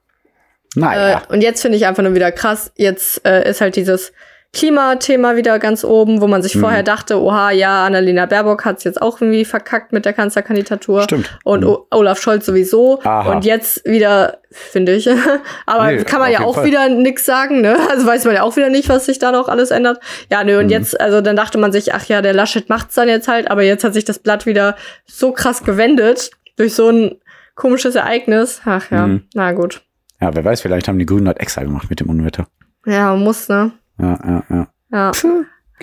[0.73, 1.21] Naja.
[1.29, 2.71] Äh, und jetzt finde ich einfach nur wieder krass.
[2.75, 4.11] Jetzt äh, ist halt dieses,
[4.53, 6.61] Klimathema wieder ganz oben, wo man sich mhm.
[6.61, 11.03] vorher dachte, oha, ja, Annalena Baerbock hat es jetzt auch irgendwie verkackt mit der Kanzlerkandidatur.
[11.03, 11.39] Stimmt.
[11.45, 11.77] Und mhm.
[11.89, 12.99] Olaf Scholz sowieso.
[13.01, 13.31] Aha.
[13.31, 15.09] Und jetzt wieder, finde ich.
[15.65, 16.65] Aber nee, kann man ja auch Fall.
[16.65, 17.77] wieder nix sagen, ne?
[17.89, 20.01] Also weiß man ja auch wieder nicht, was sich da noch alles ändert.
[20.29, 20.71] Ja, nö, und mhm.
[20.71, 23.63] jetzt, also dann dachte man sich, ach ja, der Laschet macht's dann jetzt halt, aber
[23.63, 27.15] jetzt hat sich das Blatt wieder so krass gewendet durch so ein
[27.55, 28.61] komisches Ereignis.
[28.65, 29.23] Ach ja, mhm.
[29.33, 29.81] na gut.
[30.19, 32.47] Ja, wer weiß, vielleicht haben die Grünen das extra gemacht mit dem Unwetter.
[32.85, 33.71] Ja, muss, ne?
[34.01, 34.67] Ja, ja, ja.
[34.91, 35.11] Ja.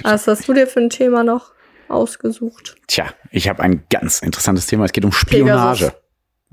[0.02, 1.52] Was hast du dir für ein Thema noch
[1.88, 2.76] ausgesucht?
[2.86, 4.84] Tja, ich habe ein ganz interessantes Thema.
[4.84, 5.86] Es geht um Spionage.
[5.86, 6.02] Pegasus.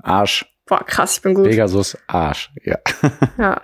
[0.02, 0.46] Arsch.
[0.66, 1.48] Boah, krass, ich bin gut.
[1.48, 2.78] Pegasus, Arsch, ja.
[3.38, 3.60] Ja.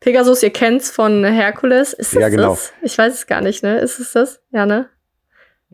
[0.00, 1.92] Pegasus, ihr kennt's von Herkules.
[1.92, 2.50] Ist es ja, genau.
[2.50, 2.72] das?
[2.82, 3.78] Ich weiß es gar nicht, ne?
[3.78, 4.40] Ist es das?
[4.50, 4.88] Ja, ne?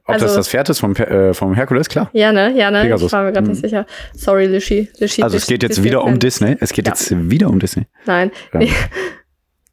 [0.05, 2.11] Ob also, das das Pferd ist vom, äh, vom Herkules, klar.
[2.13, 2.53] Ja, ne?
[2.57, 2.83] Ja, ne?
[2.83, 3.07] Pegasus.
[3.07, 3.53] Ich war mir gerade mhm.
[3.53, 3.87] nicht sicher.
[4.15, 4.91] Sorry, Lishi.
[4.99, 6.57] Lishi also es geht jetzt Disney wieder um Disney.
[6.61, 6.93] Es geht ja.
[6.93, 7.87] jetzt wieder um Disney.
[8.05, 8.31] Nein.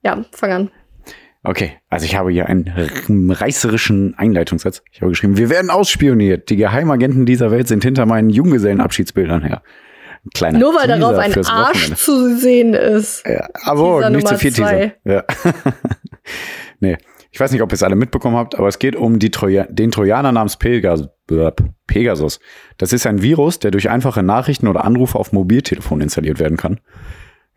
[0.01, 0.71] Ja, fang an.
[1.45, 4.81] Okay, also ich habe hier einen reißerischen Einleitungssatz.
[4.91, 6.49] Ich habe geschrieben, wir werden ausspioniert.
[6.49, 9.61] Die Geheimagenten dieser Welt sind hinter meinen Junggesellenabschiedsbildern her.
[10.33, 11.95] Kleiner Nur weil Teaser darauf ein Arsch Wochenende.
[11.97, 13.27] zu sehen ist.
[13.27, 14.95] Ja, aber nicht zu viel zwei.
[15.03, 15.15] Teaser.
[15.15, 15.23] Ja.
[16.79, 16.95] nee,
[17.29, 19.65] ich weiß nicht, ob ihr es alle mitbekommen habt, aber es geht um die Troja
[19.69, 21.09] den Trojaner namens Pegasus.
[21.87, 22.39] Pegasus.
[22.77, 26.79] Das ist ein Virus, der durch einfache Nachrichten oder Anrufe auf Mobiltelefon installiert werden kann.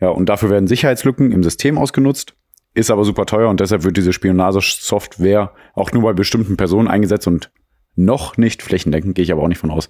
[0.01, 2.35] Ja, und dafür werden Sicherheitslücken im System ausgenutzt
[2.77, 7.27] ist aber super teuer und deshalb wird diese Spionagesoftware auch nur bei bestimmten Personen eingesetzt
[7.27, 7.51] und
[7.95, 9.89] noch nicht flächendeckend, gehe ich aber auch nicht von aus.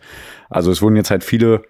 [0.49, 1.63] Also es wurden jetzt halt viele,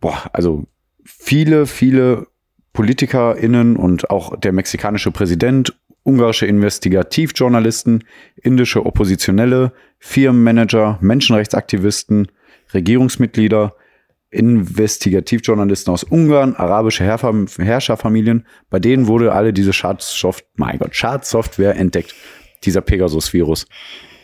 [0.00, 0.64] boah, also
[1.04, 2.28] viele, viele
[2.72, 8.04] PolitikerInnen und auch der mexikanische Präsident, ungarische Investigativjournalisten,
[8.36, 12.28] indische Oppositionelle, Firmenmanager, Menschenrechtsaktivisten,
[12.72, 13.74] Regierungsmitglieder,
[14.36, 22.14] Investigativjournalisten aus Ungarn, arabische Herrscherfamilien, bei denen wurde alle diese Schadsoftware, mein Gott, Schadsoftware entdeckt,
[22.64, 23.66] dieser Pegasus-Virus.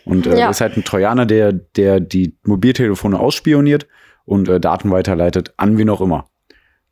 [0.04, 0.50] Und äh, ja.
[0.50, 3.86] ist halt ein Trojaner, der, der die Mobiltelefone ausspioniert
[4.24, 6.28] und äh, Daten weiterleitet, an wie noch immer.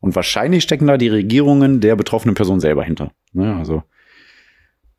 [0.01, 3.13] Und wahrscheinlich stecken da die Regierungen der betroffenen Person selber hinter.
[3.33, 3.55] Ne?
[3.57, 3.83] Also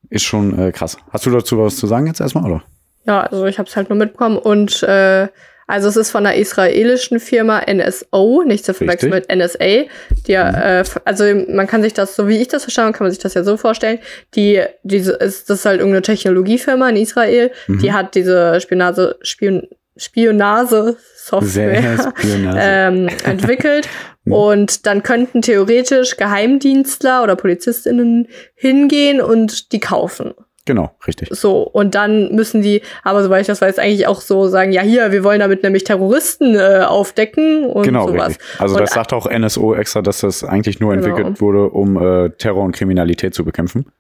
[0.10, 0.98] ist schon äh, krass.
[1.10, 2.64] Hast du dazu was zu sagen jetzt erstmal, oder?
[3.06, 5.28] Ja, also ich habe es halt nur mitbekommen und äh,
[5.68, 9.86] also es ist von einer israelischen Firma NSO, nicht zu verwechseln mit NSA.
[10.28, 13.22] Die, äh, also man kann sich das, so wie ich das verstanden kann man sich
[13.22, 14.00] das ja so vorstellen.
[14.36, 17.80] Die, diese ist, das ist halt irgendeine Technologiefirma in Israel, mhm.
[17.80, 23.88] die hat diese Spionage, Spion, Spionage-Software ähm, entwickelt.
[24.24, 24.34] Mhm.
[24.34, 30.34] Und dann könnten theoretisch Geheimdienstler oder PolizistInnen hingehen und die kaufen.
[30.66, 31.30] Genau, richtig.
[31.32, 34.84] So, und dann müssen die, aber soweit ich das weiß, eigentlich auch so sagen, ja,
[34.84, 38.30] hier, wir wollen damit nämlich Terroristen äh, aufdecken und genau, sowas.
[38.30, 38.62] Richtig.
[38.62, 41.08] Also und das sagt auch NSO extra, dass das eigentlich nur genau.
[41.08, 43.92] entwickelt wurde, um äh, Terror und Kriminalität zu bekämpfen.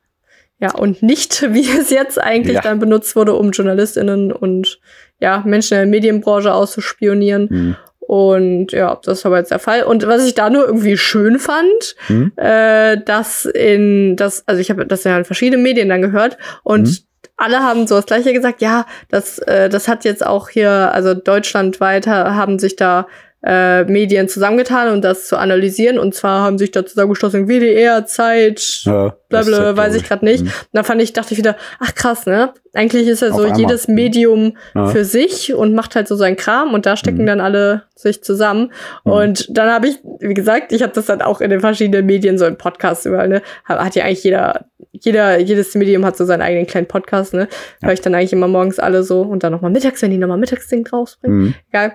[0.60, 2.62] Ja, und nicht, wie es jetzt eigentlich ja.
[2.62, 4.80] dann benutzt wurde, um JournalistInnen und
[5.20, 7.48] ja, Menschen in der Medienbranche auszuspionieren.
[7.50, 7.76] Mhm.
[8.12, 9.84] Und ja, das war jetzt der Fall.
[9.84, 12.34] Und was ich da nur irgendwie schön fand, mhm.
[12.36, 16.90] äh, dass in das, also ich habe das ja in verschiedenen Medien dann gehört und
[16.90, 16.98] mhm.
[17.38, 21.14] alle haben so das gleiche gesagt, ja, das, äh, das hat jetzt auch hier, also
[21.14, 23.08] deutschlandweit haben sich da
[23.44, 25.98] äh, Medien zusammengetan, um das zu analysieren.
[25.98, 30.44] Und zwar haben sich da zusammengeschlossen WDR, Zeit, ja, blablabla, weiß ich gerade nicht.
[30.44, 30.50] Mhm.
[30.50, 32.54] Und da fand ich, dachte ich wieder, ach krass, ne?
[32.74, 33.96] Eigentlich ist ja so jedes mhm.
[33.96, 34.88] Medium ja.
[34.88, 37.28] für sich und macht halt so sein Kram und da stecken mhm.
[37.28, 38.72] dann alle sich zusammen.
[39.04, 39.12] Mhm.
[39.12, 42.38] Und dann habe ich, wie gesagt, ich habe das dann auch in den verschiedenen Medien,
[42.38, 43.42] so im Podcast überall, ne?
[43.66, 47.48] Hat ja eigentlich jeder, jeder, jedes Medium hat so seinen eigenen kleinen Podcast, ne?
[47.82, 47.88] Ja.
[47.88, 50.38] Höre ich dann eigentlich immer morgens alle so und dann nochmal mittags, wenn die nochmal
[50.38, 51.40] Mittagsding rausbringen.
[51.40, 51.54] Mhm.
[51.70, 51.94] Egal.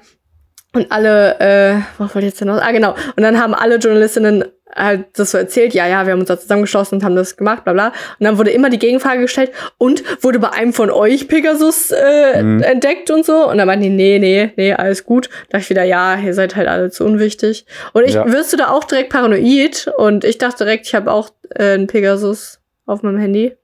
[0.77, 2.61] Und alle, äh, was wollte ich jetzt denn noch?
[2.61, 2.95] Ah, genau.
[3.17, 6.39] Und dann haben alle Journalistinnen halt das so erzählt, ja, ja, wir haben uns da
[6.39, 7.87] zusammengeschlossen und haben das gemacht, bla bla.
[7.87, 7.95] Und
[8.27, 12.63] dann wurde immer die Gegenfrage gestellt, und wurde bei einem von euch Pegasus äh, mhm.
[12.63, 13.49] entdeckt und so?
[13.49, 15.31] Und dann meinten die, nee, nee, nee, alles gut.
[15.49, 17.65] Da dachte ich wieder, ja, ihr seid halt alle zu unwichtig.
[17.95, 18.31] Und ich ja.
[18.31, 21.87] wirst du da auch direkt paranoid und ich dachte direkt, ich habe auch äh, einen
[21.87, 23.57] Pegasus auf meinem Handy.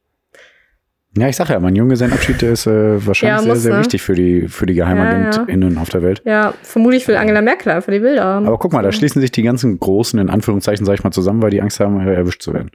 [1.17, 3.81] Ja, ich sag ja, mein Junggesellenabschied der ist äh, wahrscheinlich ja, sehr, sehr ne?
[3.81, 5.83] wichtig für die, für die GeheimagentInnen ja, ja.
[5.83, 6.23] auf der Welt.
[6.25, 8.47] Ja, vermutlich will Angela Merkel einfach die Bilder haben.
[8.47, 11.43] Aber guck mal, da schließen sich die ganzen Großen, in Anführungszeichen, sag ich mal, zusammen,
[11.43, 12.71] weil die Angst haben, erwischt zu werden.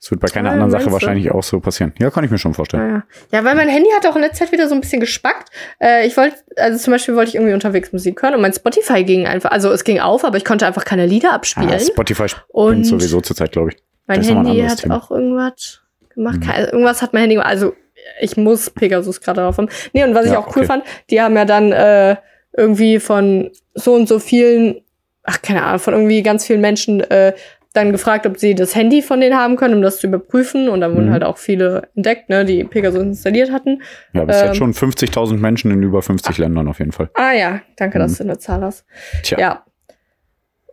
[0.00, 1.92] Das wird bei keiner anderen Sache wahrscheinlich auch so passieren.
[1.98, 3.02] Ja, kann ich mir schon vorstellen.
[3.32, 3.44] Ja, ja.
[3.44, 5.50] weil mein Handy hat auch in letzter Zeit wieder so ein bisschen gespackt.
[5.80, 9.02] Äh, ich wollte, also zum Beispiel wollte ich irgendwie unterwegs Musik hören und mein Spotify
[9.02, 11.70] ging einfach, also es ging auf, aber ich konnte einfach keine Lieder abspielen.
[11.70, 13.76] Ah, Spotify spinnt sowieso zurzeit, glaube ich.
[14.06, 14.98] Mein Handy hat Thema.
[14.98, 15.80] auch irgendwas
[16.18, 16.40] gemacht.
[16.44, 16.50] Mhm.
[16.50, 17.50] Also irgendwas hat mein Handy gemacht.
[17.50, 17.74] Also
[18.20, 19.68] ich muss Pegasus gerade drauf haben.
[19.92, 22.16] Nee, und was ja, ich auch cool fand, die haben ja dann äh,
[22.56, 24.80] irgendwie von so und so vielen,
[25.24, 27.32] ach keine Ahnung, von irgendwie ganz vielen Menschen äh,
[27.74, 30.68] dann gefragt, ob sie das Handy von denen haben können, um das zu überprüfen.
[30.68, 31.12] Und dann wurden Mhm.
[31.12, 33.82] halt auch viele entdeckt, ne, die Pegasus installiert hatten.
[34.14, 34.46] Ja, bis Ähm.
[34.46, 37.10] jetzt schon 50.000 Menschen in über 50 Ländern auf jeden Fall.
[37.14, 38.16] Ah ja, danke, dass Mhm.
[38.16, 38.84] du eine Zahl hast.
[39.22, 39.38] Tja.
[39.38, 39.64] Ja.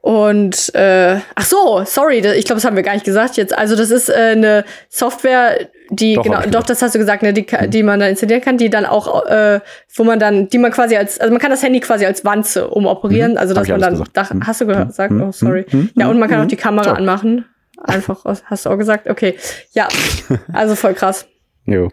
[0.05, 3.57] Und äh, ach so, sorry, ich glaube, das haben wir gar nicht gesagt jetzt.
[3.57, 7.33] Also das ist äh, eine Software, die Doch, genau, doch, das hast du gesagt, ne,
[7.33, 9.61] die, ka- die man dann installieren kann, die dann auch, äh,
[9.95, 12.67] wo man dann, die man quasi als, also man kann das Handy quasi als Wanze
[12.67, 13.37] umoperieren, Mhm.
[13.39, 14.45] also dass man dann, da, Mhm.
[14.45, 15.21] hast du gehört, gesagt, Mhm.
[15.23, 15.65] oh sorry.
[15.71, 15.89] Mhm.
[15.95, 16.45] Ja, und man kann Mhm.
[16.45, 16.91] auch die Kamera So.
[16.91, 17.45] anmachen.
[17.83, 19.09] Einfach, hast du auch gesagt?
[19.09, 19.35] Okay.
[19.71, 19.87] Ja,
[20.53, 21.25] also voll krass.
[21.65, 21.89] Jo.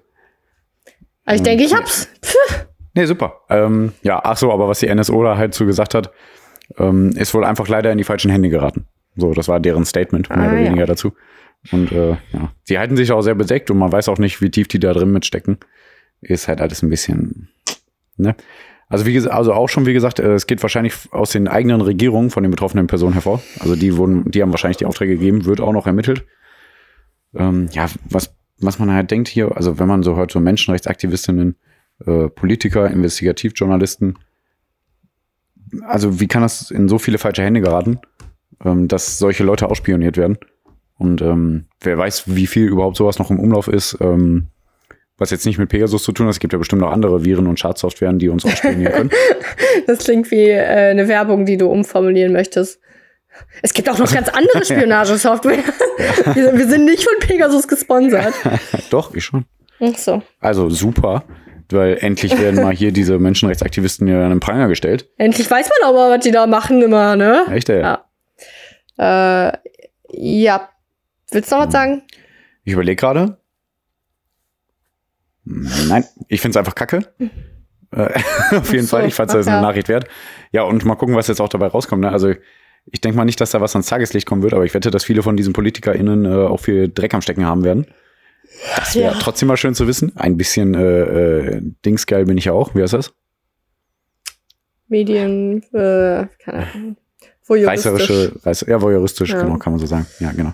[1.25, 1.45] Aber ich Mhm.
[1.45, 2.09] denke, ich hab's.
[2.95, 3.41] Nee, super.
[3.49, 6.11] Ähm, ja, ach so, aber was die NSO da halt zu gesagt hat,
[6.79, 8.87] ähm, ist wohl einfach leider in die falschen Hände geraten.
[9.17, 10.67] So, das war deren Statement, mehr Ah, oder ja.
[10.67, 11.13] weniger dazu.
[11.71, 14.51] Und äh, ja, sie halten sich auch sehr bedeckt und man weiß auch nicht, wie
[14.51, 15.59] tief die da drin mitstecken.
[16.21, 17.49] Ist halt alles ein bisschen,
[18.17, 18.35] ne?
[18.89, 21.81] Also wie gesagt, also auch schon wie gesagt, äh, es geht wahrscheinlich aus den eigenen
[21.81, 23.43] Regierungen von den betroffenen Personen hervor.
[23.61, 26.25] Also die wurden, die haben wahrscheinlich die Aufträge gegeben, wird auch noch ermittelt.
[27.35, 31.57] Ähm, ja, was was man halt denkt hier, also wenn man so hört, so Menschenrechtsaktivistinnen,
[32.07, 34.19] äh, Politiker, Investigativjournalisten,
[35.87, 38.01] also wie kann das in so viele falsche Hände geraten,
[38.65, 40.39] ähm, dass solche Leute ausspioniert werden?
[40.99, 44.49] Und ähm, wer weiß, wie viel überhaupt sowas noch im Umlauf ist, ähm,
[45.19, 46.33] was jetzt nicht mit Pegasus zu tun hat.
[46.33, 49.11] Es gibt ja bestimmt noch andere Viren und Schadsoftwaren, die uns ausspionieren können.
[49.87, 52.79] Das klingt wie äh, eine Werbung, die du umformulieren möchtest.
[53.63, 55.65] Es gibt auch noch ganz andere Spionagesoftware.
[56.35, 58.35] wir, wir sind nicht von Pegasus gesponsert.
[58.91, 59.45] Doch, ich schon.
[59.81, 60.23] Ach so.
[60.41, 61.25] Also super,
[61.73, 65.09] weil endlich werden mal hier diese Menschenrechtsaktivisten ja an den Pranger gestellt.
[65.19, 67.47] Endlich weiß man aber, was die da machen immer, ne?
[67.51, 67.81] Echt, ey?
[67.81, 68.05] Ja.
[68.99, 69.59] Äh,
[70.13, 70.69] ja.
[71.31, 72.03] Willst du noch was sagen?
[72.65, 73.39] Ich überlege gerade.
[75.45, 77.13] Nein, ich finde es einfach kacke.
[77.95, 78.09] Äh,
[78.57, 79.07] Auf jeden so, Fall.
[79.07, 79.61] Ich fand es eine.
[79.61, 80.07] Nachricht wert.
[80.51, 82.01] Ja, und mal gucken, was jetzt auch dabei rauskommt.
[82.01, 82.11] Ne?
[82.11, 82.33] Also
[82.87, 85.05] ich denke mal nicht, dass da was ans Tageslicht kommen wird, aber ich wette, dass
[85.05, 87.87] viele von diesen PolitikerInnen äh, auch viel Dreck am Stecken haben werden.
[88.77, 89.19] Das wäre Ja.
[89.21, 90.17] trotzdem mal schön zu wissen.
[90.17, 90.81] Ein bisschen äh,
[91.57, 92.75] äh, Dingsgeil bin ich ja auch.
[92.75, 93.13] Wie heißt das?
[94.89, 96.97] Medien, äh, keine Ahnung.
[97.45, 97.93] Voyeuristisch.
[97.93, 99.43] Reißerische, reiß, ja, voyeuristisch, Ja.
[99.43, 100.07] genau, kann man so sagen.
[100.21, 100.53] Ja, genau.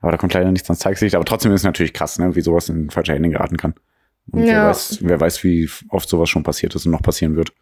[0.00, 1.14] Aber da kommt leider nichts ans Tageslicht.
[1.14, 3.74] Aber trotzdem ist es natürlich krass, ne, wie sowas in falsche Hände geraten kann.
[4.32, 4.68] Und wer, Ja.
[4.70, 7.52] weiß, wer weiß, wie oft sowas schon passiert ist und noch passieren wird.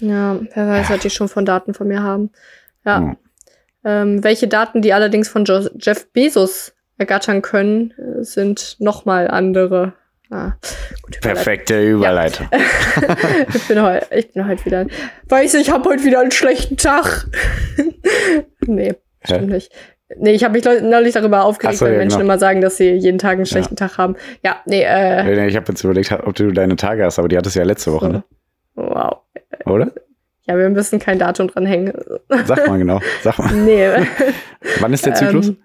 [0.00, 2.30] Ja, wer weiß, was die schon von Daten von mir haben.
[2.84, 3.00] Ja.
[3.00, 3.16] Ja.
[3.84, 9.94] Ähm, welche Daten die allerdings von jo Jeff Bezos ergattern können, äh, sind nochmal andere.
[10.30, 10.52] Ah,
[11.02, 12.48] gut, Perfekte Überleitung.
[13.54, 14.86] ich bin heute, ich bin heute wieder.
[15.26, 17.28] Weiß ich, habe heute wieder einen schlechten Tag.
[18.66, 19.72] nee, stimmt nicht.
[20.16, 22.32] Nee, ich habe mich neulich darüber aufgeregt, so, weil ja, Menschen genau.
[22.32, 24.16] immer sagen, dass sie jeden Tag einen schlechten Tag haben.
[24.42, 27.56] Ja, nee, äh, Ich habe jetzt überlegt, ob du deine Tage hast, aber die hattest
[27.56, 28.24] du ja letzte Woche, ne?
[28.74, 29.18] wow.
[29.66, 29.92] oder?
[30.46, 31.92] Ja, wir müssen kein Datum dranhängen.
[32.46, 33.00] Sag mal genau.
[33.22, 33.52] Sag mal.
[33.52, 33.90] Nee.
[34.80, 35.48] Wann ist der Zyklus?
[35.48, 35.58] Ähm,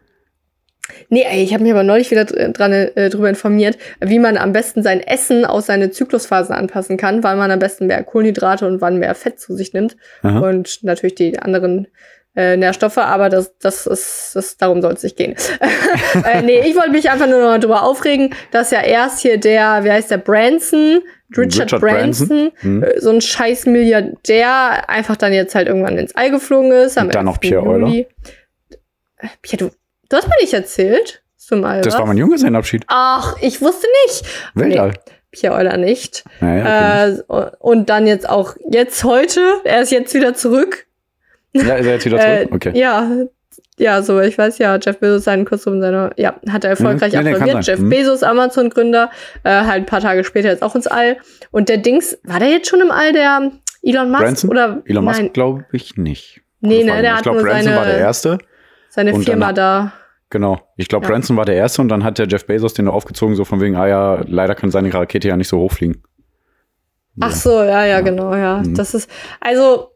[1.13, 4.35] Nee, ey, ich habe mich aber neulich wieder dr- dran äh, drüber informiert, wie man
[4.37, 8.65] am besten sein Essen aus seine Zyklusphasen anpassen kann, wann man am besten mehr Kohlenhydrate
[8.65, 10.39] und wann mehr Fett zu sich nimmt Aha.
[10.39, 11.87] und natürlich die anderen
[12.35, 15.35] äh, Nährstoffe, aber das, das ist, das, darum soll es nicht gehen.
[16.33, 19.37] äh, nee, ich wollte mich einfach nur noch mal drüber aufregen, dass ja erst hier
[19.39, 21.01] der, wie heißt der, Branson,
[21.37, 22.27] Richard, Richard Branson.
[22.27, 22.83] Branson, Hm.
[22.83, 26.97] äh, so ein scheiß Milliardär, einfach dann jetzt halt irgendwann ins All geflogen ist.
[26.97, 27.39] Und dann noch 11.
[27.41, 27.87] Pierre Euler.
[27.87, 28.07] Juli.
[29.19, 29.71] Äh, Pierre, du,
[30.09, 31.21] du hast mir nicht erzählt.
[31.37, 32.83] Zum All, Das war mein Junggesellenabschied.
[32.87, 34.23] Ach, ich wusste nicht.
[34.53, 34.93] Weltall.
[35.31, 36.23] Pierre Euler nicht.
[36.39, 37.07] Naja.
[37.07, 37.17] Äh,
[37.59, 39.41] und dann jetzt auch jetzt heute.
[39.65, 40.85] Er ist jetzt wieder zurück.
[41.51, 42.55] ja, ist er jetzt wieder Äh, zurück?
[42.55, 42.71] Okay.
[42.79, 43.09] Ja,
[43.77, 47.11] ja, so, ich weiß ja, Jeff Bezos seinen Kurs um seine, ja, hat er erfolgreich
[47.13, 47.19] Mhm.
[47.23, 47.65] Nee, nee, absolviert.
[47.65, 47.89] Jeff Mhm.
[47.89, 49.09] Bezos, Amazon-Gründer,
[49.43, 51.17] äh, halt ein paar Tage später jetzt auch ins All.
[51.51, 54.23] Und der Dings, war der jetzt schon im All, der Elon Musk?
[54.23, 54.49] Branson?
[54.51, 56.41] Oder, Elon nein, Musk glaube ich nicht.
[56.61, 57.01] nee, Gute ne, Frage.
[57.01, 58.37] der ich hat glaube, nur Branson war der seine, Erste.
[58.93, 59.93] Seine und Firma danach- da.
[60.29, 60.61] Genau.
[60.77, 61.11] Ich glaube, Ja.
[61.11, 63.75] Branson war der Erste und dann hat der Jeff Bezos den aufgezogen, so von wegen,
[63.75, 66.03] ah ja, leider kann seine Rakete ja nicht so hochfliegen.
[67.19, 68.01] Ach so, ja, ja, Ja.
[68.01, 68.57] genau, ja.
[68.63, 68.73] Mhm.
[68.75, 69.91] Das ist, also,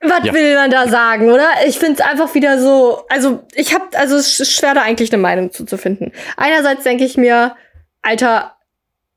[0.00, 0.34] was Ja.
[0.34, 1.48] will man da sagen, oder?
[1.66, 5.12] Ich finde es einfach wieder so, also ich habe, also es ist schwer da eigentlich
[5.12, 6.12] eine Meinung zu, zu finden.
[6.36, 7.56] Einerseits denke ich mir,
[8.02, 8.52] Alter,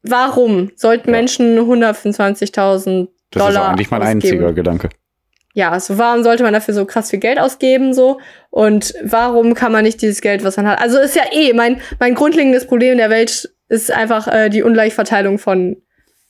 [0.04, 1.18] warum sollten Ja.
[1.18, 4.22] Menschen 125.000 Das Dollar ist eigentlich mein ausgeben?
[4.24, 4.90] einziger Gedanke.
[5.58, 8.20] Ja, also warum sollte man dafür so krass viel Geld ausgeben so?
[8.52, 10.80] Und warum kann man nicht dieses Geld, was man hat?
[10.80, 14.62] Also ist ja eh mein mein grundlegendes Problem in der Welt ist einfach äh, die
[14.62, 15.82] Ungleichverteilung von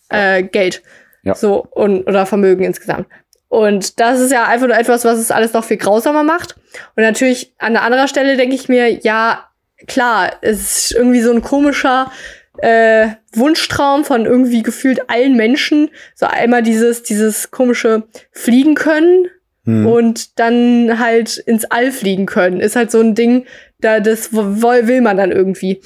[0.07, 0.81] äh, Geld,
[1.23, 1.35] Ja.
[1.35, 3.05] so und oder Vermögen insgesamt.
[3.49, 6.55] Und das ist ja einfach nur etwas, was es alles noch viel grausamer macht.
[6.95, 9.43] Und natürlich an einer anderen Stelle denke ich mir, ja
[9.87, 12.13] klar, es ist irgendwie so ein komischer
[12.59, 15.89] äh, Wunschtraum von irgendwie gefühlt allen Menschen.
[16.15, 19.27] So einmal dieses, dieses komische Fliegen können.
[19.67, 19.85] hm.
[19.85, 22.61] und dann halt ins All fliegen können.
[22.61, 23.45] Ist halt so ein Ding,
[23.79, 25.81] da das will man dann irgendwie.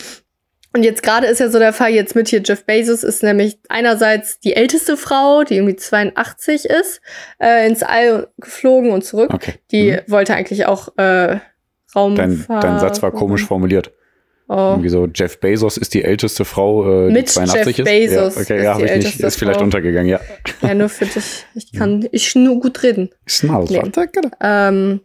[0.73, 3.59] Und jetzt gerade ist ja so der Fall, jetzt mit hier Jeff Bezos ist nämlich
[3.67, 7.01] einerseits die älteste Frau, die irgendwie 82 ist,
[7.39, 9.33] äh, ins All geflogen und zurück.
[9.33, 9.55] Okay.
[9.71, 9.99] Die mhm.
[10.07, 11.39] wollte eigentlich auch äh,
[11.93, 12.49] Raumfahrt.
[12.49, 13.91] Dein, dein Satz war komisch formuliert.
[14.53, 14.71] Oh.
[14.71, 18.09] Irgendwie so, Jeff Bezos ist die älteste Frau, äh, die 82 Jeff ist.
[18.09, 19.19] Bezos ja, okay, ja, habe ich nicht.
[19.21, 19.63] Ist vielleicht Frau.
[19.63, 20.19] untergegangen, ja.
[20.61, 21.45] Ja, nur für dich.
[21.55, 23.11] Ich kann, ich nur gut reden.
[23.25, 23.81] Schnell, nee.
[24.41, 24.99] ähm,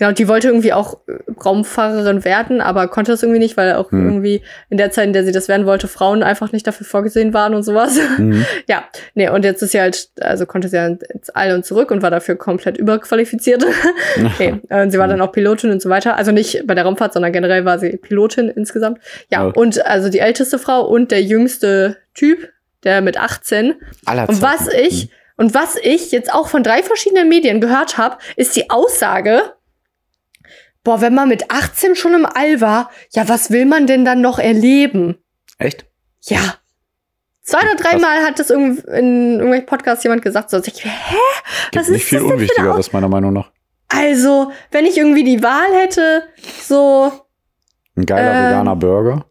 [0.00, 3.92] Genau, die wollte irgendwie auch äh, Raumfahrerin werden, aber konnte das irgendwie nicht, weil auch
[3.92, 4.06] mhm.
[4.06, 7.34] irgendwie in der Zeit, in der sie das werden wollte, Frauen einfach nicht dafür vorgesehen
[7.34, 7.98] waren und sowas.
[8.16, 8.46] Mhm.
[8.66, 8.84] ja,
[9.14, 12.00] nee, und jetzt ist sie halt, also konnte sie ja ins All und zurück und
[12.00, 13.62] war dafür komplett überqualifiziert.
[14.38, 16.16] nee, und sie war dann auch Pilotin und so weiter.
[16.16, 19.00] Also nicht bei der Raumfahrt, sondern generell war sie Pilotin insgesamt.
[19.30, 19.52] Ja, ja.
[19.54, 22.48] und also die älteste Frau und der jüngste Typ,
[22.84, 23.74] der mit 18.
[24.06, 25.10] Aller und was ich, mhm.
[25.36, 29.42] und was ich jetzt auch von drei verschiedenen Medien gehört habe, ist die Aussage,
[30.84, 34.20] boah, wenn man mit 18 schon im All war, ja, was will man denn dann
[34.20, 35.18] noch erleben?
[35.58, 35.86] Echt?
[36.22, 36.56] Ja.
[37.42, 40.90] Zwei oder dreimal hat das in irgendwelchen Podcasts jemand gesagt, so, ich, hä?
[41.72, 43.50] Was Gibt nicht viel Unwichtigeres, meiner Meinung nach.
[43.88, 46.22] Also, wenn ich irgendwie die Wahl hätte,
[46.62, 47.12] so.
[47.96, 49.24] Ein geiler äh, veganer Burger.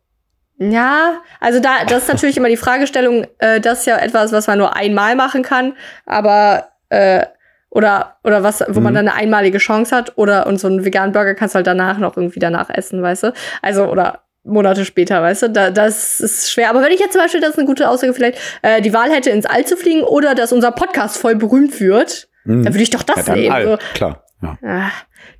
[0.57, 4.47] Ja, also da, das ist natürlich immer die Fragestellung, äh, das ist ja etwas, was
[4.47, 7.25] man nur einmal machen kann, aber äh,
[7.69, 8.83] oder, oder was, wo mhm.
[8.83, 10.17] man dann eine einmalige Chance hat.
[10.17, 13.23] Oder und so einen veganen Burger kannst du halt danach noch irgendwie danach essen, weißt
[13.23, 13.33] du?
[13.61, 15.49] Also, oder Monate später, weißt du?
[15.49, 16.69] Da, das ist schwer.
[16.69, 19.11] Aber wenn ich jetzt zum Beispiel, das ist eine gute Aussage vielleicht, äh, die Wahl
[19.11, 22.63] hätte, ins All zu fliegen oder dass unser Podcast voll berühmt wird, mhm.
[22.63, 23.63] dann würde ich doch das ja, nehmen.
[23.63, 23.77] So.
[23.93, 24.23] Klar.
[24.41, 24.57] Ja.
[24.63, 24.91] Ah,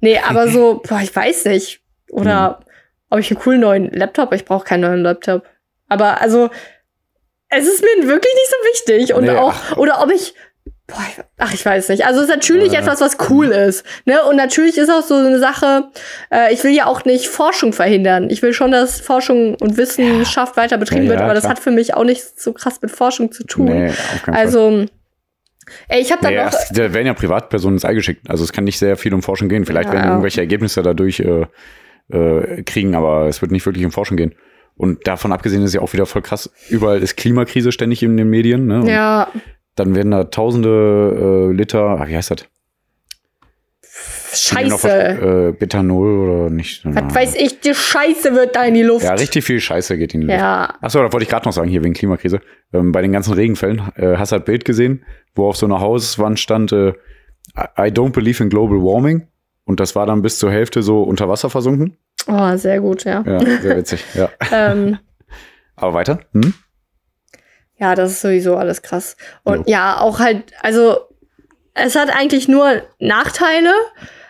[0.02, 1.82] nee, aber so, boah, ich weiß nicht.
[2.12, 2.66] Oder mhm.
[3.10, 5.44] ob ich einen coolen neuen Laptop, ich brauche keinen neuen Laptop.
[5.88, 6.50] Aber also,
[7.50, 9.14] es ist mir wirklich nicht so wichtig.
[9.16, 9.78] Und nee, auch, ach.
[9.78, 10.36] oder ob ich
[10.90, 11.06] Boah,
[11.38, 12.06] ach, ich weiß nicht.
[12.06, 12.78] Also es ist natürlich äh.
[12.78, 13.86] etwas, was cool ist.
[14.06, 14.24] Ne?
[14.24, 15.86] Und natürlich ist auch so eine Sache,
[16.32, 18.30] äh, ich will ja auch nicht Forschung verhindern.
[18.30, 20.64] Ich will schon, dass Forschung und Wissenschaft ja.
[20.64, 21.42] weiter betrieben ja, ja, wird, aber klar.
[21.42, 23.66] das hat für mich auch nicht so krass mit Forschung zu tun.
[23.66, 23.92] Nee,
[24.26, 24.86] also,
[25.90, 26.52] ey, ich habe da nee, noch.
[26.72, 28.30] Da werden ja Privatpersonen ins Ei geschickt.
[28.30, 29.66] Also es kann nicht sehr viel um Forschung gehen.
[29.66, 31.46] Vielleicht werden irgendwelche Ergebnisse dadurch äh,
[32.12, 34.34] äh, kriegen, aber es wird nicht wirklich um Forschung gehen.
[34.76, 38.30] Und davon abgesehen ist ja auch wieder voll krass, überall ist Klimakrise ständig in den
[38.30, 38.66] Medien.
[38.66, 38.80] Ne?
[38.80, 39.28] Und ja
[39.76, 42.46] dann werden da tausende äh, Liter, ah, wie heißt das?
[44.32, 44.90] Scheiße.
[44.90, 46.86] Äh, Betanol oder nicht?
[46.86, 49.06] Was weiß ich, die Scheiße wird da in die Luft.
[49.06, 50.40] Ja, richtig viel Scheiße geht in die Luft.
[50.40, 50.76] Ja.
[50.82, 52.42] Achso, da wollte ich gerade noch sagen, hier wegen Klimakrise.
[52.74, 55.04] Ähm, bei den ganzen Regenfällen, äh, hast du das Bild gesehen,
[55.36, 56.94] wo auf so einer Hauswand stand, äh,
[57.78, 59.28] I don't believe in global warming.
[59.66, 61.98] Und das war dann bis zur Hälfte so unter Wasser versunken.
[62.28, 63.24] Oh, sehr gut, ja.
[63.26, 64.30] Ja, sehr witzig, ja.
[64.52, 64.98] ähm.
[65.76, 66.20] Aber weiter?
[66.34, 66.54] Hm?
[67.80, 69.16] Ja, das ist sowieso alles krass.
[69.44, 69.96] Und ja.
[69.96, 70.98] ja, auch halt, also
[71.74, 73.74] es hat eigentlich nur Nachteile,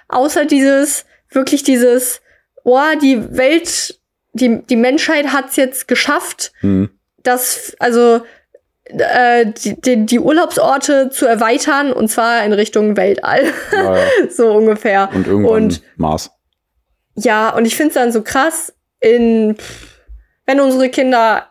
[0.07, 2.21] außer dieses, wirklich dieses,
[2.63, 3.99] oh, die Welt,
[4.33, 6.91] die, die Menschheit hat's jetzt geschafft, mhm.
[7.23, 8.21] das, also
[8.85, 13.51] äh, die, die, die Urlaubsorte zu erweitern und zwar in Richtung Weltall.
[13.71, 14.03] Ja, ja.
[14.29, 15.09] so ungefähr.
[15.13, 16.31] Und irgendwann und, Mars.
[17.15, 19.57] Ja, und ich finde es dann so krass, in
[20.45, 21.47] wenn unsere Kinder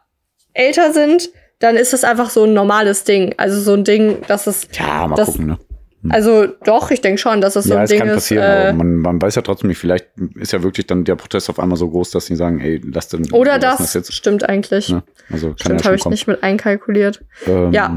[0.54, 3.34] älter sind, dann ist das einfach so ein normales Ding.
[3.36, 4.68] Also so ein Ding, dass es.
[4.72, 5.58] Ja, mal das, gucken, ne?
[6.02, 6.12] Hm.
[6.12, 8.00] Also doch, ich denke schon, dass das so ja, ein Ding ist.
[8.00, 10.86] Ja, kann passieren, äh, aber man, man weiß ja trotzdem nicht, vielleicht ist ja wirklich
[10.86, 13.32] dann der Protest auf einmal so groß, dass sie sagen, ey, lass den.
[13.32, 14.12] Oder das, das jetzt.
[14.14, 14.88] stimmt eigentlich.
[14.88, 16.12] Ja, also kann stimmt, ja habe ich kommen.
[16.12, 17.24] nicht mit einkalkuliert.
[17.46, 17.96] Ähm, ja.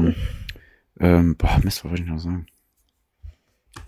[0.98, 2.46] Ähm, boah, Mist, was wollte ich noch sagen?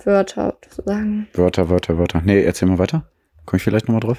[0.05, 1.29] Wörter sagen.
[1.35, 2.23] Wörter, Wörter, Wörter.
[2.25, 3.05] Nee, erzähl mal weiter.
[3.45, 4.19] Komme ich vielleicht nochmal drauf?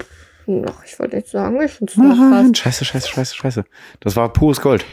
[0.68, 3.66] Ach, ich wollte nicht sagen, ich finde es Scheiße, scheiße, scheiße, scheiße.
[4.02, 4.86] Das war pures Gold.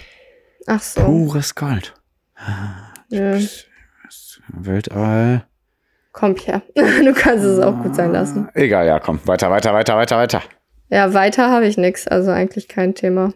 [0.66, 1.00] Ach so.
[1.02, 1.94] Pures Gold.
[3.08, 3.38] Ja.
[4.48, 5.44] Weltall.
[6.12, 6.62] Komm, Pierre.
[6.74, 8.48] Du kannst es auch gut sein lassen.
[8.54, 9.20] Egal, ja, komm.
[9.24, 10.42] Weiter, weiter, weiter, weiter, weiter.
[10.90, 12.06] Ja, weiter habe ich nichts.
[12.06, 13.32] Also eigentlich kein Thema.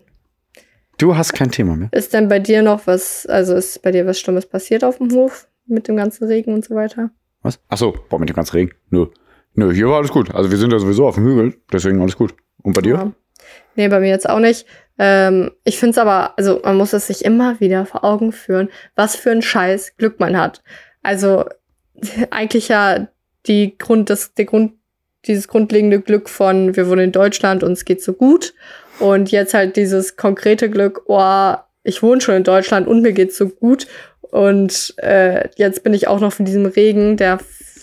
[0.98, 1.88] Du hast kein Thema mehr.
[1.92, 5.10] Ist denn bei dir noch was, also ist bei dir was Schlimmes passiert auf dem
[5.12, 7.10] Hof mit dem ganzen Regen und so weiter?
[7.42, 7.58] Was?
[7.68, 8.72] Ach so, boah, mit dem ganzen Regen.
[8.90, 9.06] Nö.
[9.54, 10.34] Nö, hier war alles gut.
[10.34, 12.34] Also wir sind ja sowieso auf dem Hügel, deswegen alles gut.
[12.62, 12.94] Und bei dir?
[12.94, 13.12] Ja.
[13.74, 14.66] Nee, bei mir jetzt auch nicht.
[14.98, 18.68] Ähm, ich finde es aber, also man muss es sich immer wieder vor Augen führen,
[18.94, 20.62] was für ein Scheiß Glück man hat.
[21.02, 21.44] Also
[22.30, 23.08] eigentlich ja
[23.46, 24.72] die Grund, das, der Grund,
[25.26, 28.54] dieses grundlegende Glück von, wir wohnen in Deutschland und es geht so gut.
[28.98, 33.36] Und jetzt halt dieses konkrete Glück, oh, ich wohne schon in Deutschland und mir geht's
[33.36, 33.86] so gut.
[34.22, 37.38] Und äh, jetzt bin ich auch noch von diesem Regen, der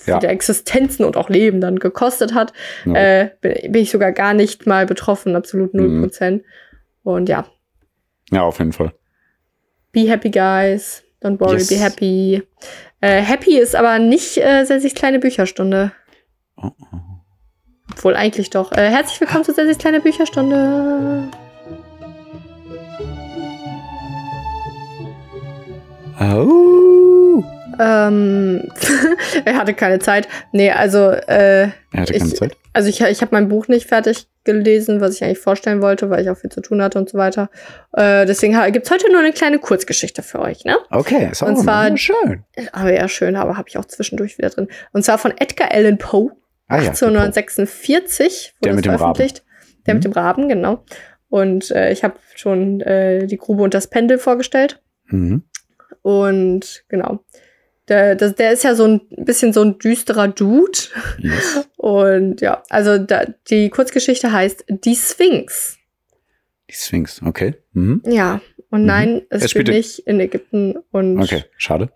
[0.06, 0.20] ja.
[0.20, 2.54] der Existenzen und auch Leben dann gekostet hat,
[2.86, 2.94] ja.
[2.94, 6.32] äh, bin, ich sogar gar nicht mal betroffen, absolut 0%.
[6.32, 6.42] Mhm.
[7.04, 7.46] Und ja.
[8.32, 8.94] Ja, auf jeden Fall.
[9.92, 11.04] Be happy, guys.
[11.22, 11.70] Don't worry, yes.
[11.70, 12.44] be happy.
[13.04, 15.92] Äh, Happy ist aber nicht äh, Sessis kleine Bücherstunde.
[16.56, 17.00] Oh, oh.
[17.92, 18.72] Obwohl eigentlich doch.
[18.72, 21.30] Äh, herzlich willkommen zu Sessis kleine Bücherstunde.
[26.20, 27.13] Oh.
[27.80, 28.72] Ähm,
[29.46, 30.28] er hatte keine Zeit.
[30.52, 32.56] Nee, also äh, Er hatte keine Ich- Zeit.
[32.76, 36.24] Also ich, ich habe mein Buch nicht fertig gelesen, was ich eigentlich vorstellen wollte, weil
[36.24, 37.52] ich auch viel zu tun hatte und so weiter.
[37.96, 40.76] Äh, deswegen ha- gibt's heute nur eine kleine Kurzgeschichte für euch, ne?
[40.90, 42.44] Okay, ist auch Und zwar- schön.
[42.72, 44.70] Aber ja, schön, aber habe ich auch zwischendurch wieder drin.
[44.92, 46.32] Und zwar von Edgar Allan Poe,
[46.68, 49.00] Ah, ja, 1846 Der wurde mit es dem Raben.
[49.16, 49.46] veröffentlicht.
[49.86, 50.10] Der mit Mhm.
[50.10, 50.84] dem Raben, genau.
[51.30, 54.82] Und äh, ich habe schon äh, die Grube und das Pendel vorgestellt.
[55.08, 55.44] Mhm.
[56.02, 57.20] Und genau.
[57.90, 60.78] Der, das, der ist ja so ein bisschen so ein düsterer Dude.
[61.20, 61.68] Yes.
[61.78, 65.78] Und ja, also da, die Kurzgeschichte heißt Die Sphinx.
[66.70, 67.56] Die Sphinx, okay.
[67.74, 68.02] Mhm.
[68.06, 68.88] Ja, und Mhm.
[68.88, 70.78] nein, es Es spielt nicht in Ägypten.
[70.92, 71.90] Und Okay, schade.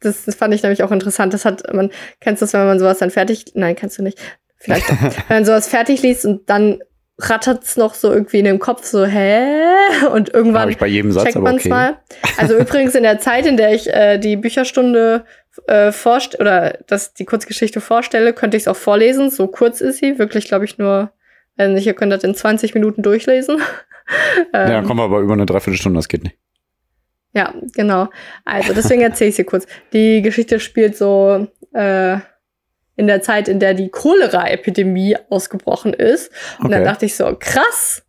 [0.00, 1.34] das, das fand ich nämlich auch interessant.
[1.34, 4.18] Das hat, man, kennst du das, wenn man sowas dann fertig, nein, kennst du nicht.
[4.56, 4.88] Vielleicht
[5.28, 6.80] wenn man sowas fertig liest und dann
[7.18, 9.64] rattert's noch so irgendwie in dem Kopf so, hä?
[10.12, 11.68] Und irgendwann ich bei jedem Satz, checkt man's okay.
[11.68, 11.96] mal.
[12.36, 15.24] Also übrigens in der Zeit, in der ich äh, die Bücherstunde
[15.66, 19.30] äh, vorst oder das, die Kurzgeschichte vorstelle, könnte ich es auch vorlesen.
[19.30, 20.18] So kurz ist sie.
[20.18, 21.10] Wirklich, glaube ich, nur,
[21.56, 23.60] wenn nicht, ihr könnt das in 20 Minuten durchlesen.
[24.52, 26.36] Ja, Ähm, dann kommen wir aber über eine Dreiviertelstunde, das geht nicht.
[27.32, 28.08] Ja, genau.
[28.44, 29.66] Also deswegen erzähle ich sie kurz.
[29.92, 32.18] Die Geschichte spielt so äh,
[32.96, 36.30] in der Zeit, in der die Cholera-Epidemie ausgebrochen ist.
[36.60, 36.90] Und dann Okay.
[36.90, 38.02] dachte ich so, krass.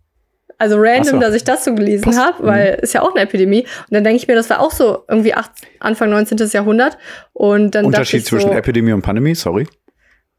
[0.59, 1.19] Also random, so.
[1.19, 3.61] dass ich das so gelesen habe, weil ist ja auch eine Epidemie.
[3.61, 6.37] Und dann denke ich mir, das war auch so irgendwie acht, Anfang 19.
[6.51, 6.97] Jahrhundert.
[7.33, 9.67] Und dann Unterschied zwischen so, Epidemie und Pandemie, sorry.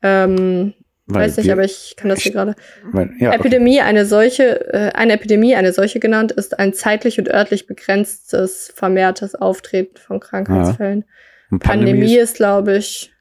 [0.02, 0.74] ähm,
[1.06, 2.56] Weil weiß nicht, aber ich kann das hier gerade.
[2.92, 3.36] Ja, okay.
[3.36, 8.72] Epidemie, eine solche, äh, eine Epidemie, eine solche genannt, ist ein zeitlich und örtlich begrenztes,
[8.74, 11.04] vermehrtes Auftreten von Krankheitsfällen.
[11.50, 13.12] Und Pandemie, ist, ist, glaube ich,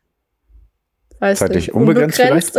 [1.19, 2.53] weiß Zeitlich nicht, unbegrenzt unbegrenzt.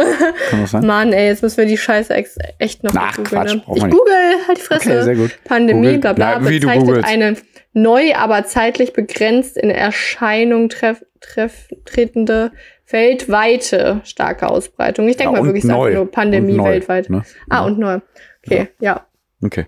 [0.50, 0.86] kann das sein?
[0.86, 2.14] Mann, ey, jetzt müssen wir die Scheiße
[2.58, 3.26] echt noch Ach, googeln.
[3.26, 3.62] Quatsch, Ne?
[3.76, 3.90] Ich nicht.
[3.96, 4.14] google,
[4.48, 4.90] halt die Fresse.
[4.90, 5.38] Okay, sehr gut.
[5.44, 5.98] Pandemie, Google.
[6.00, 7.36] bla bla, Na, wie du bezeichnet eine
[7.72, 12.52] neu, aber zeitlich begrenzt in Erscheinung treff, treff, tretende
[12.90, 15.08] weltweite starke Ausbreitung.
[15.08, 15.94] Ich denke Ja, mal wirklich, neu.
[15.94, 17.10] nur Pandemie neu, weltweit.
[17.10, 17.22] Ne?
[17.48, 18.00] Ah, und neu.
[18.46, 19.06] Okay, ja.
[19.42, 19.66] Okay.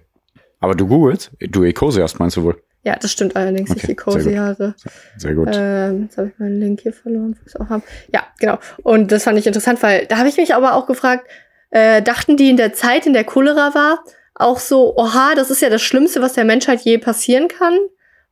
[0.58, 1.30] Aber du googelst?
[1.38, 2.62] Du Ecosiast meinst du wohl?
[2.82, 3.70] Ja, das stimmt allerdings.
[3.70, 4.40] Okay, ich die cozy sehr gut.
[4.40, 4.74] Haare.
[5.16, 5.48] Sehr gut.
[5.52, 7.82] Ähm, jetzt habe ich meinen Link hier verloren, wo ich es auch habe.
[8.12, 8.58] Ja, genau.
[8.82, 11.26] Und das fand ich interessant, weil da habe ich mich aber auch gefragt,
[11.70, 14.02] äh, dachten die in der Zeit, in der Cholera war,
[14.34, 17.78] auch so, oha, das ist ja das Schlimmste, was der Menschheit je passieren kann.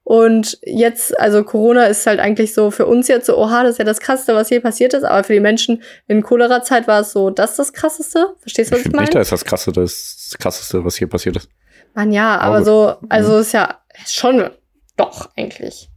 [0.02, 3.78] Und jetzt, also Corona ist halt eigentlich so für uns jetzt so, oha, das ist
[3.78, 5.04] ja das Krasseste, was je passiert ist.
[5.04, 8.34] Aber für die Menschen in Cholera-Zeit war es so, das ist das Krasseste.
[8.40, 9.20] Verstehst du, was ich ich finde nicht, meine?
[9.20, 11.50] das ist das Krasse, das Krasseste, was hier passiert ist.
[11.94, 12.66] Mann, ja, aber gut.
[12.66, 14.50] so, also ist ja schon
[14.96, 15.90] doch eigentlich.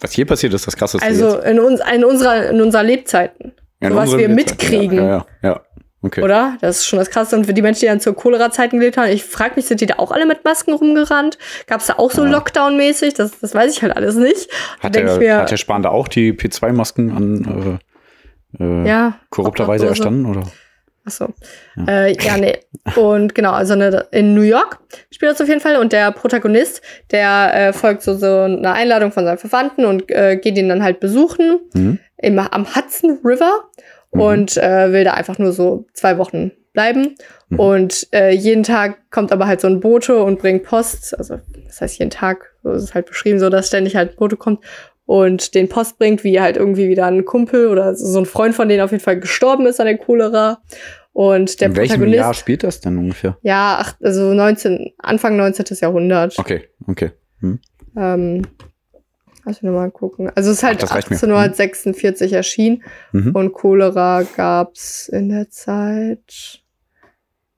[0.00, 1.06] Was hier passiert ist, das Krasseste.
[1.06, 3.52] Also in, uns, in, unserer, in unserer Lebzeiten.
[3.80, 4.98] Ja, so in was unserem wir mitkriegen.
[4.98, 5.60] Ja, ja, ja.
[6.04, 6.20] Okay.
[6.22, 6.58] Oder?
[6.60, 7.36] Das ist schon das Krasse.
[7.36, 9.86] Und für die Menschen, die dann zur Cholera-Zeiten gelebt haben, ich frage mich, sind die
[9.86, 11.38] da auch alle mit Masken rumgerannt?
[11.68, 12.30] Gab es da auch so Ja.
[12.32, 13.14] Lockdown-mäßig?
[13.14, 14.50] Das, das weiß ich halt alles nicht.
[14.80, 17.78] Hat der, mir, hat der Spahn da auch die P2-Masken an
[18.58, 19.88] äh, äh, ja, korrupterweise Obdachlose.
[19.88, 20.26] erstanden?
[20.26, 20.42] Oder?
[21.04, 21.28] Achso.
[21.76, 22.04] Ja.
[22.06, 22.58] Äh, ja, nee.
[22.96, 24.78] Und genau, also eine, in New York
[25.10, 25.76] spielt das auf jeden Fall.
[25.76, 30.36] Und der Protagonist, der äh, folgt so, so einer Einladung von seinen Verwandten und äh,
[30.36, 31.98] geht ihn dann halt besuchen Mhm.
[32.18, 33.64] im, am Hudson River
[34.12, 34.20] Mhm.
[34.20, 37.16] und äh, will da einfach nur so zwei Wochen bleiben.
[37.48, 37.58] Mhm.
[37.60, 41.18] Und äh, jeden Tag kommt aber halt so ein Bote und bringt Post.
[41.18, 44.16] Also das heißt jeden Tag, so ist es halt beschrieben, so dass ständig halt ein
[44.16, 44.60] Bote kommt
[45.12, 48.66] und den Post bringt, wie halt irgendwie wieder ein Kumpel oder so ein Freund von
[48.70, 50.62] denen auf jeden Fall gestorben ist an der Cholera.
[51.12, 53.36] Und der In welchem Protagonist, Jahr spielt das denn ungefähr?
[53.42, 55.66] ja, ach, also 19, Anfang 19.
[55.82, 56.38] Jahrhundert.
[56.38, 57.10] Okay, okay.
[57.40, 57.58] Hm.
[57.94, 58.42] Ähm,
[59.44, 60.30] lass mich nochmal gucken.
[60.34, 61.16] Also es ist halt Ach, das reicht mir.
[61.16, 63.32] 1846 erschienen Mhm.
[63.34, 66.62] und Cholera gab's in der Zeit.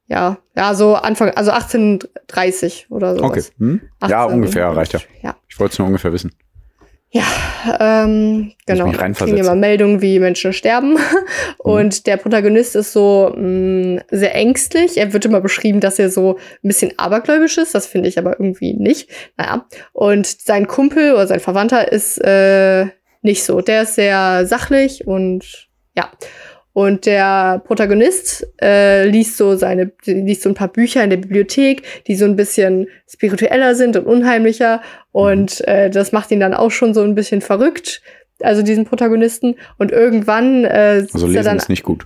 [0.08, 3.22] Ja, ja, so Anfang, also 1830 oder so.
[3.22, 3.42] Okay.
[3.58, 3.80] Hm?
[4.08, 5.00] Ja, 18 ungefähr reicht ja.
[5.22, 6.32] Ja, Ich wollte es nur ungefähr wissen.
[7.78, 8.86] Ähm, genau.
[8.86, 9.26] reinversetzen.
[9.26, 10.98] kriegen immer Meldungen, wie Menschen sterben.
[11.58, 14.98] Und der Protagonist ist so mh, sehr ängstlich.
[14.98, 17.74] Er wird immer beschrieben, dass er so ein bisschen abergläubisch ist.
[17.74, 19.08] Das finde ich aber irgendwie nicht.
[19.36, 19.66] Naja.
[19.92, 22.86] Und sein Kumpel oder sein Verwandter ist äh,
[23.22, 23.60] nicht so.
[23.60, 26.10] Der ist sehr sachlich und ja.
[26.74, 31.82] Und der Protagonist äh, liest so seine, liest so ein paar Bücher in der Bibliothek,
[32.06, 34.82] die so ein bisschen spiritueller sind und unheimlicher.
[35.12, 38.02] Und äh, das macht ihn dann auch schon so ein bisschen verrückt.
[38.42, 39.54] Also diesen Protagonisten.
[39.78, 41.56] Und irgendwann äh, Also er lesen dann.
[41.58, 42.04] ist nicht gut.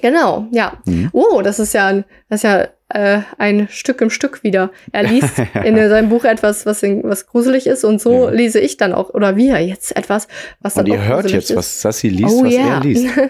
[0.00, 0.78] Genau, ja.
[0.86, 1.10] Mhm.
[1.12, 4.70] Oh, das ist ja, ein- das ist ja äh, ein Stück im Stück wieder.
[4.92, 8.30] Er liest in seinem Buch etwas, was, was gruselig ist und so ja.
[8.30, 10.28] lese ich dann auch, oder wir jetzt etwas,
[10.60, 11.56] was dann und ihr hört jetzt, ist.
[11.56, 12.74] was Sassi liest, oh, was yeah.
[12.74, 13.08] er liest.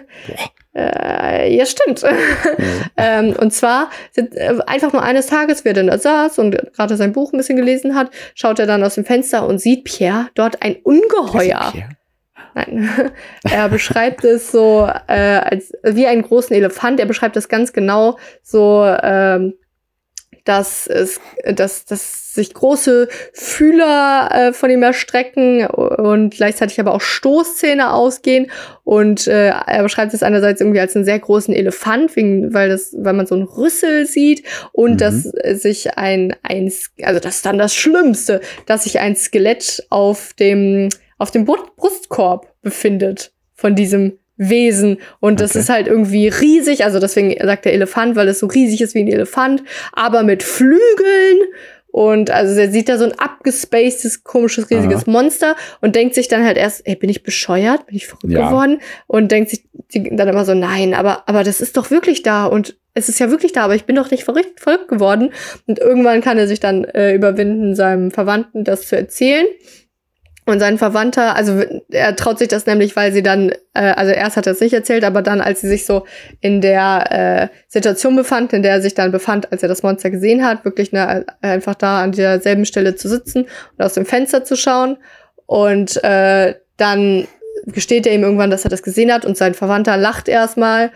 [0.72, 2.02] Äh, ja, stimmt.
[2.02, 2.10] Ja.
[2.96, 6.96] ähm, und zwar sind, äh, einfach nur eines Tages, wer denn da saß und gerade
[6.96, 10.28] sein Buch ein bisschen gelesen hat, schaut er dann aus dem Fenster und sieht Pierre
[10.36, 11.72] dort ein Ungeheuer.
[12.54, 12.90] Nein,
[13.50, 17.00] er beschreibt es so äh, als wie einen großen Elefant.
[17.00, 19.54] Er beschreibt es ganz genau so, ähm,
[20.44, 27.00] dass es, dass, dass sich große Fühler äh, von ihm erstrecken und gleichzeitig aber auch
[27.00, 28.50] Stoßzähne ausgehen.
[28.84, 32.94] Und äh, er beschreibt es einerseits irgendwie als einen sehr großen Elefant, wegen, weil das,
[32.98, 34.96] weil man so einen Rüssel sieht und mhm.
[34.98, 36.72] dass sich ein, ein,
[37.02, 40.88] also das ist dann das Schlimmste, dass sich ein Skelett auf dem
[41.20, 44.98] auf dem Brustkorb befindet von diesem Wesen.
[45.20, 46.82] Und das ist halt irgendwie riesig.
[46.84, 49.62] Also deswegen sagt der Elefant, weil es so riesig ist wie ein Elefant,
[49.92, 51.40] aber mit Flügeln.
[51.92, 55.10] Und also er sieht da so ein abgespacedes, komisches, riesiges Aha.
[55.10, 57.86] Monster und denkt sich dann halt erst, ey, bin ich bescheuert?
[57.86, 58.48] Bin ich verrückt ja.
[58.48, 58.80] geworden?
[59.06, 62.76] Und denkt sich dann immer so, nein, aber, aber das ist doch wirklich da und
[62.94, 65.32] es ist ja wirklich da, aber ich bin doch nicht verrückt, verrückt geworden.
[65.66, 69.46] Und irgendwann kann er sich dann äh, überwinden, seinem Verwandten das zu erzählen.
[70.46, 74.36] Und sein Verwandter, also er traut sich das nämlich, weil sie dann, äh, also erst
[74.36, 76.06] hat er es nicht erzählt, aber dann, als sie sich so
[76.40, 80.10] in der äh, Situation befand, in der er sich dann befand, als er das Monster
[80.10, 84.44] gesehen hat, wirklich ne, einfach da an derselben Stelle zu sitzen und aus dem Fenster
[84.44, 84.96] zu schauen.
[85.46, 87.28] Und äh, dann
[87.66, 90.90] gesteht er ihm irgendwann, dass er das gesehen hat und sein Verwandter lacht erstmal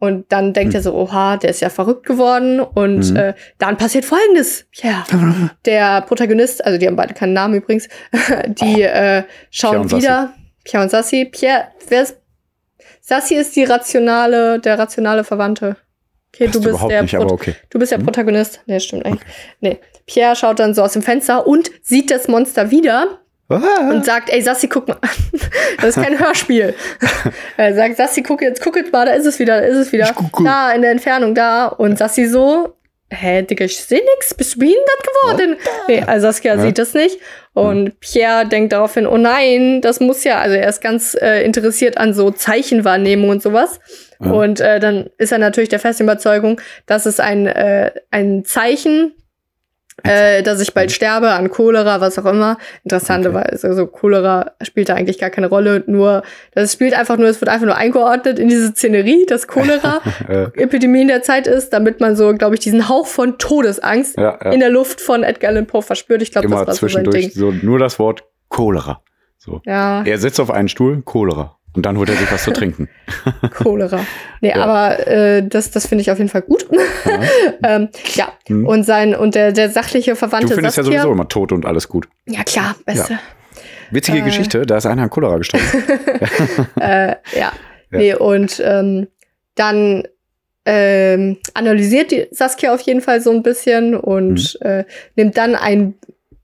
[0.00, 0.78] und dann denkt hm.
[0.78, 2.60] er so, oha, der ist ja verrückt geworden.
[2.60, 3.16] Und mhm.
[3.16, 4.66] äh, dann passiert Folgendes.
[4.74, 5.04] Ja,
[5.64, 7.88] der Protagonist, also die haben beide keinen Namen übrigens,
[8.46, 10.34] die äh, schauen Pierre wieder.
[10.64, 11.24] Pierre und Sassi.
[11.24, 12.16] Pierre, wer ist?
[13.00, 15.76] Sassi ist die rationale, der rationale Verwandte.
[16.34, 17.54] Okay, du bist der nicht, okay.
[17.70, 18.04] du bist der hm?
[18.04, 18.60] Protagonist.
[18.66, 19.22] Nee, stimmt eigentlich.
[19.22, 19.32] Okay.
[19.60, 19.78] Nee.
[20.06, 23.18] Pierre schaut dann so aus dem Fenster und sieht das Monster wieder.
[23.48, 24.98] Und sagt, ey Sassi, guck mal.
[25.80, 26.74] das ist kein Hörspiel.
[27.56, 29.92] er sagt, Sassi, guck jetzt, guck jetzt mal, da ist es wieder, da ist es
[29.92, 30.14] wieder.
[30.44, 31.66] Da, in der Entfernung, da.
[31.66, 32.74] Und Sassi so,
[33.10, 35.56] hä, Digga, ich seh nix, bist du behindert geworden?
[35.88, 36.60] Nee, also Saskia ja.
[36.60, 37.18] sieht das nicht.
[37.54, 41.96] Und Pierre denkt daraufhin, oh nein, das muss ja, also er ist ganz äh, interessiert
[41.96, 43.80] an so Zeichenwahrnehmung und sowas.
[44.20, 44.30] Ja.
[44.30, 49.14] Und äh, dann ist er natürlich der festen Überzeugung, dass es ein, äh, ein Zeichen
[50.04, 52.58] äh, dass ich bald sterbe an Cholera, was auch immer.
[52.84, 53.66] Interessanterweise, okay.
[53.66, 56.22] also Cholera spielt da eigentlich gar keine Rolle, nur,
[56.54, 60.00] das spielt einfach nur, es wird einfach nur eingeordnet in diese Szenerie, dass Cholera
[60.54, 64.38] Epidemie in der Zeit ist, damit man so, glaube ich, diesen Hauch von Todesangst ja,
[64.42, 64.52] ja.
[64.52, 66.22] in der Luft von Edgar Allan Poe verspürt.
[66.22, 67.30] Ich glaube, das war so sein Ding.
[67.30, 69.02] So nur das Wort Cholera.
[69.38, 69.62] So.
[69.64, 70.02] Ja.
[70.04, 71.57] Er sitzt auf einen Stuhl, Cholera.
[71.78, 72.88] Und dann holt er sich was zu trinken.
[73.52, 74.04] Cholera.
[74.40, 74.56] Nee, ja.
[74.56, 76.66] aber äh, das, das finde ich auf jeden Fall gut.
[77.04, 77.20] Ja.
[77.76, 78.32] ähm, ja.
[78.48, 78.66] Hm.
[78.66, 80.48] Und sein, und der, der sachliche Verwandte.
[80.48, 82.08] Du findest Saskia, ja sowieso immer tot und alles gut.
[82.26, 83.12] Ja, klar, beste.
[83.12, 83.20] Ja.
[83.92, 85.64] Witzige äh, Geschichte, da ist einer an Cholera gestorben.
[86.80, 87.52] äh, ja.
[87.92, 89.06] Nee, und ähm,
[89.54, 90.02] dann
[90.64, 94.66] ähm, analysiert die Saskia auf jeden Fall so ein bisschen und mhm.
[94.68, 95.94] äh, nimmt dann ein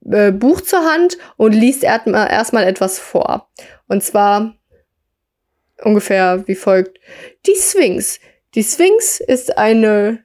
[0.09, 3.49] äh, Buch zur Hand und liest erstmal erst etwas vor.
[3.89, 4.55] Und zwar
[5.85, 6.99] ungefähr wie folgt.
[7.47, 8.21] Die Sphinx.
[8.55, 10.25] Die Sphinx ist eine,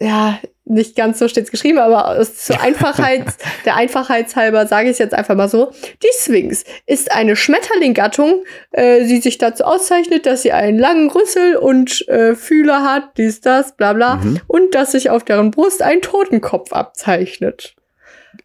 [0.00, 0.38] ja,
[0.70, 3.24] nicht ganz so steht's geschrieben, aber zur Einfachheit,
[3.64, 5.72] der Einfachheitshalber sage ich es jetzt einfach mal so.
[6.02, 11.56] Die Sphinx ist eine Schmetterlinggattung, äh, die sich dazu auszeichnet, dass sie einen langen Rüssel
[11.56, 14.40] und äh, Fühler hat, dies, das, bla bla, mhm.
[14.46, 17.74] und dass sich auf deren Brust ein Totenkopf abzeichnet.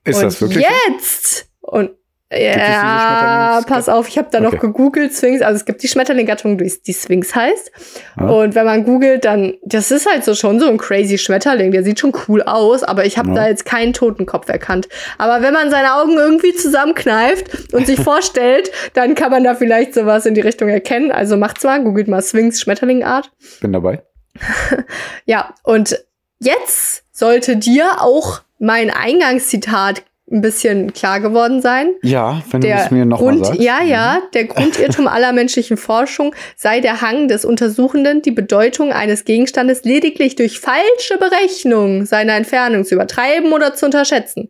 [0.03, 0.65] Ist und das wirklich?
[0.87, 1.47] Jetzt!
[1.61, 1.91] Und
[2.35, 4.47] ja, pass auf, ich habe da okay.
[4.47, 7.71] noch gegoogelt, Sphinx, also es gibt die Schmetterlinggattung, die, die Sphinx heißt.
[8.17, 8.29] Ah.
[8.29, 11.83] Und wenn man googelt, dann, das ist halt so schon so ein crazy Schmetterling, der
[11.83, 13.35] sieht schon cool aus, aber ich habe ja.
[13.35, 14.87] da jetzt keinen Totenkopf erkannt.
[15.17, 19.93] Aber wenn man seine Augen irgendwie zusammenkneift und sich vorstellt, dann kann man da vielleicht
[19.93, 21.11] sowas in die Richtung erkennen.
[21.11, 23.31] Also macht's mal, googelt mal Sphinx Schmetterlingart.
[23.61, 24.03] Bin dabei.
[25.25, 26.03] ja, und
[26.39, 31.93] jetzt sollte dir auch mein Eingangszitat ein bisschen klar geworden sein.
[32.01, 33.61] Ja, wenn der du es mir noch Grund, mal sagst.
[33.61, 34.31] Ja, ja, mhm.
[34.33, 40.35] der Grundirrtum aller menschlichen Forschung sei der Hang des Untersuchenden, die Bedeutung eines Gegenstandes lediglich
[40.35, 44.49] durch falsche Berechnung seiner Entfernung zu übertreiben oder zu unterschätzen.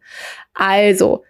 [0.53, 1.23] Also,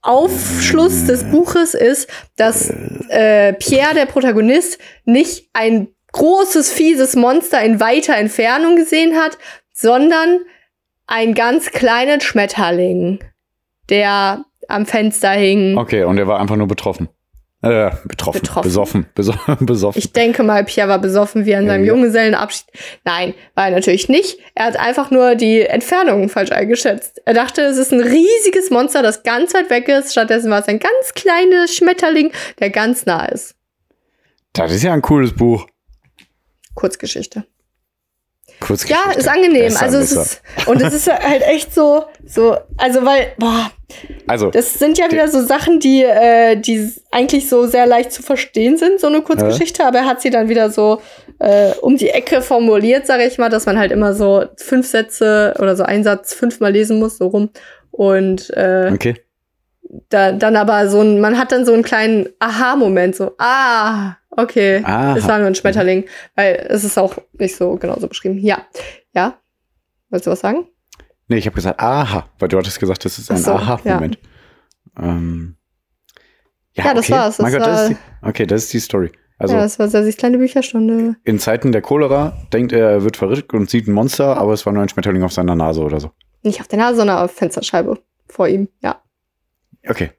[0.00, 2.72] Aufschluss des Buches ist, dass
[3.08, 9.38] äh, Pierre, der Protagonist, nicht ein großes, fieses Monster in weiter Entfernung gesehen hat,
[9.72, 10.40] sondern
[11.08, 13.18] einen ganz kleinen Schmetterling
[13.90, 15.78] der am Fenster hing.
[15.78, 17.08] Okay, und er war einfach nur betroffen.
[17.60, 18.40] Äh, betroffen.
[18.40, 18.62] Betroffen.
[18.62, 19.06] Besoffen.
[19.16, 19.98] Beso- besoffen.
[19.98, 21.92] Ich denke mal, Pierre war besoffen wie an seinem Ja.
[21.92, 22.66] Junggesellenabschied.
[23.04, 24.38] Nein, war er natürlich nicht.
[24.54, 27.20] Er hat einfach nur die Entfernung falsch eingeschätzt.
[27.24, 30.12] Er dachte, es ist ein riesiges Monster, das ganz weit weg ist.
[30.12, 32.30] Stattdessen war es ein ganz kleiner Schmetterling,
[32.60, 33.56] der ganz nah ist.
[34.52, 35.66] das ist ja ein cooles Buch.
[36.74, 37.44] Kurzgeschichte.
[38.60, 39.02] Kurzgeschichte.
[39.10, 39.64] Ja, ist angenehm.
[39.64, 43.70] Besser, also es ist und es ist halt echt so so also weil boah,
[44.26, 48.22] Also, das sind ja wieder so Sachen, die äh, die eigentlich so sehr leicht zu
[48.22, 51.00] verstehen sind, so eine Kurzgeschichte, aber er hat sie dann wieder so
[51.38, 55.54] äh, um die Ecke formuliert, sage ich mal, dass man halt immer so fünf Sätze
[55.58, 57.50] oder so einen Satz fünfmal lesen muss, so rum.
[57.90, 59.14] Und äh, okay.
[60.10, 64.82] da, dann aber so ein, man hat dann so einen kleinen Aha-Moment, so, ah, okay,
[64.84, 65.16] Aha.
[65.16, 66.04] es war nur ein Schmetterling,
[66.34, 68.38] weil es ist auch nicht so genau so beschrieben.
[68.38, 68.62] Ja,
[69.14, 69.38] ja.
[70.10, 70.66] Wolltest du was sagen?
[71.28, 74.18] Nee, ich habe gesagt, aha, weil du hattest gesagt, das ist ein so, Aha-Moment.
[74.98, 75.56] Ähm,
[76.72, 79.12] Ja, das war's, Mein das Gott, das ist war- die, okay, das ist die Story.
[79.40, 81.14] Also ja, das war Sassis kleine Bücherstunde.
[81.24, 84.64] in Zeiten der Cholera denkt er, er wird verrückt und sieht ein Monster, aber es
[84.66, 86.10] war nur ein Schmetterling auf seiner Nase oder so.
[86.42, 89.00] Nicht auf der Nase, sondern auf Fensterscheibe vor ihm, ja.
[89.88, 90.10] Okay.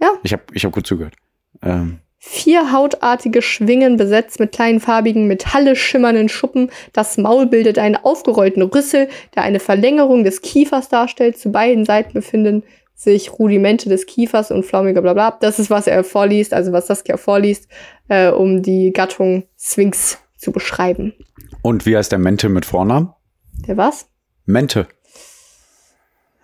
[0.00, 0.10] Ja.
[0.22, 1.14] Ich habe ich hab gut zugehört.
[1.62, 6.70] Ähm, Vier hautartige Schwingen besetzt mit kleinen farbigen, metallisch schimmernden Schuppen.
[6.92, 11.38] Das Maul bildet einen aufgerollten Rüssel, der eine Verlängerung des Kiefers darstellt.
[11.38, 12.64] Zu beiden Seiten befinden
[12.94, 15.38] sich Rudimente des Kiefers und flaumiger Blabla.
[15.40, 17.68] Das ist, was er vorliest, also was Saskia vorliest,
[18.08, 21.14] äh, um die Gattung Sphinx zu beschreiben.
[21.62, 23.12] und wie heißt der Mente mit Vornamen?
[23.68, 24.08] Der was?
[24.44, 24.88] Mente.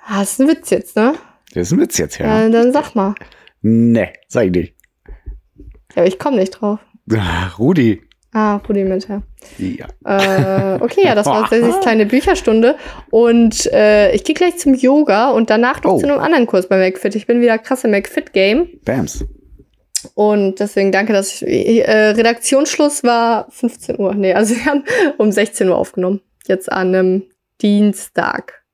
[0.06, 1.14] Ah, das ist ein Witz jetzt, ne?
[1.54, 2.46] Das ist ein Witz jetzt, ja.
[2.46, 3.14] Äh, dann sag mal.
[3.62, 4.73] Nee, sag ich nicht.
[5.96, 6.78] Ja, ich komme nicht drauf.
[7.12, 8.00] Ah, Rudi.
[8.32, 9.22] Ah, Rudimente.
[9.58, 9.86] Ja.
[10.06, 12.76] Äh, okay, ja, das war Sassis kleine Bücherstunde.
[13.10, 15.98] Und äh, ich gehe gleich zum Yoga und danach noch Oh.
[15.98, 17.14] zu einem anderen Kurs bei McFit.
[17.14, 18.68] Ich bin wieder krass im McFit-Game.
[18.84, 19.24] Bams.
[20.14, 21.86] Und deswegen danke, dass ich.
[21.86, 24.14] Äh, Redaktionsschluss war 15 Uhr.
[24.14, 24.84] Nee, also wir haben
[25.18, 26.20] um 16 Uhr aufgenommen.
[26.46, 27.22] Jetzt an einem
[27.62, 28.64] Dienstag.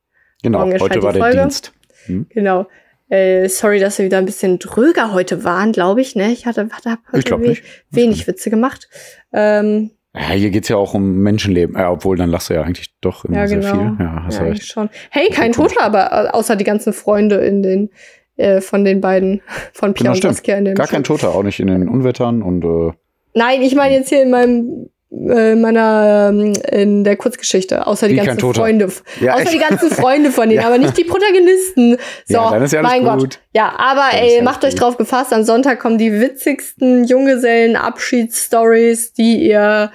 [0.43, 1.39] Genau, heute war der Folge.
[1.39, 1.73] Dienst.
[2.07, 2.27] Hm?
[2.31, 2.67] Genau.
[3.11, 6.17] Äh, sorry, dass wir wieder ein bisschen dröger heute waren, glaube ich.
[6.17, 6.31] Ne?
[6.33, 7.63] Ich hatte, hatte hab Ich glaube we- nicht.
[7.91, 8.89] wenig Witze gemacht.
[9.33, 11.77] Ähm, Ja, hier geht's ja auch um Menschenleben.
[11.77, 13.73] Ja, obwohl, dann lachst du ja eigentlich doch immer Ja, sehr genau.
[13.73, 13.97] viel.
[14.05, 14.67] Ja, hast ja, du recht.
[14.67, 14.89] schon.
[15.11, 15.73] Hey, kein Komisch.
[15.75, 17.91] Toter, aber äh, außer die ganzen Freunde in den
[18.37, 19.43] äh, von den beiden,
[19.73, 20.23] von Pia Genau, und.
[20.35, 21.15] Saskia in dem Gar kein Show.
[21.17, 22.93] Toter, auch nicht in den Unwettern und äh,
[23.35, 28.15] Nein, ich meine jetzt hier in meinem äh, meiner ähm, in der Kurzgeschichte, außer die
[28.17, 28.55] kein ganzen.
[28.55, 28.89] Freunde,
[29.21, 29.53] Ja, außer echt?
[29.55, 30.69] die ganzen Freunde von denen, Ja.
[30.69, 31.97] aber nicht die Protagonisten.
[32.27, 33.19] So, Ja, dann ist ja mein gut.
[33.19, 33.39] Gott.
[33.53, 34.83] Ja, aber Dann ey, macht euch gut.
[34.83, 39.91] drauf gefasst, am Sonntag kommen die witzigsten Junggesellen-Abschiedsstories, die ihr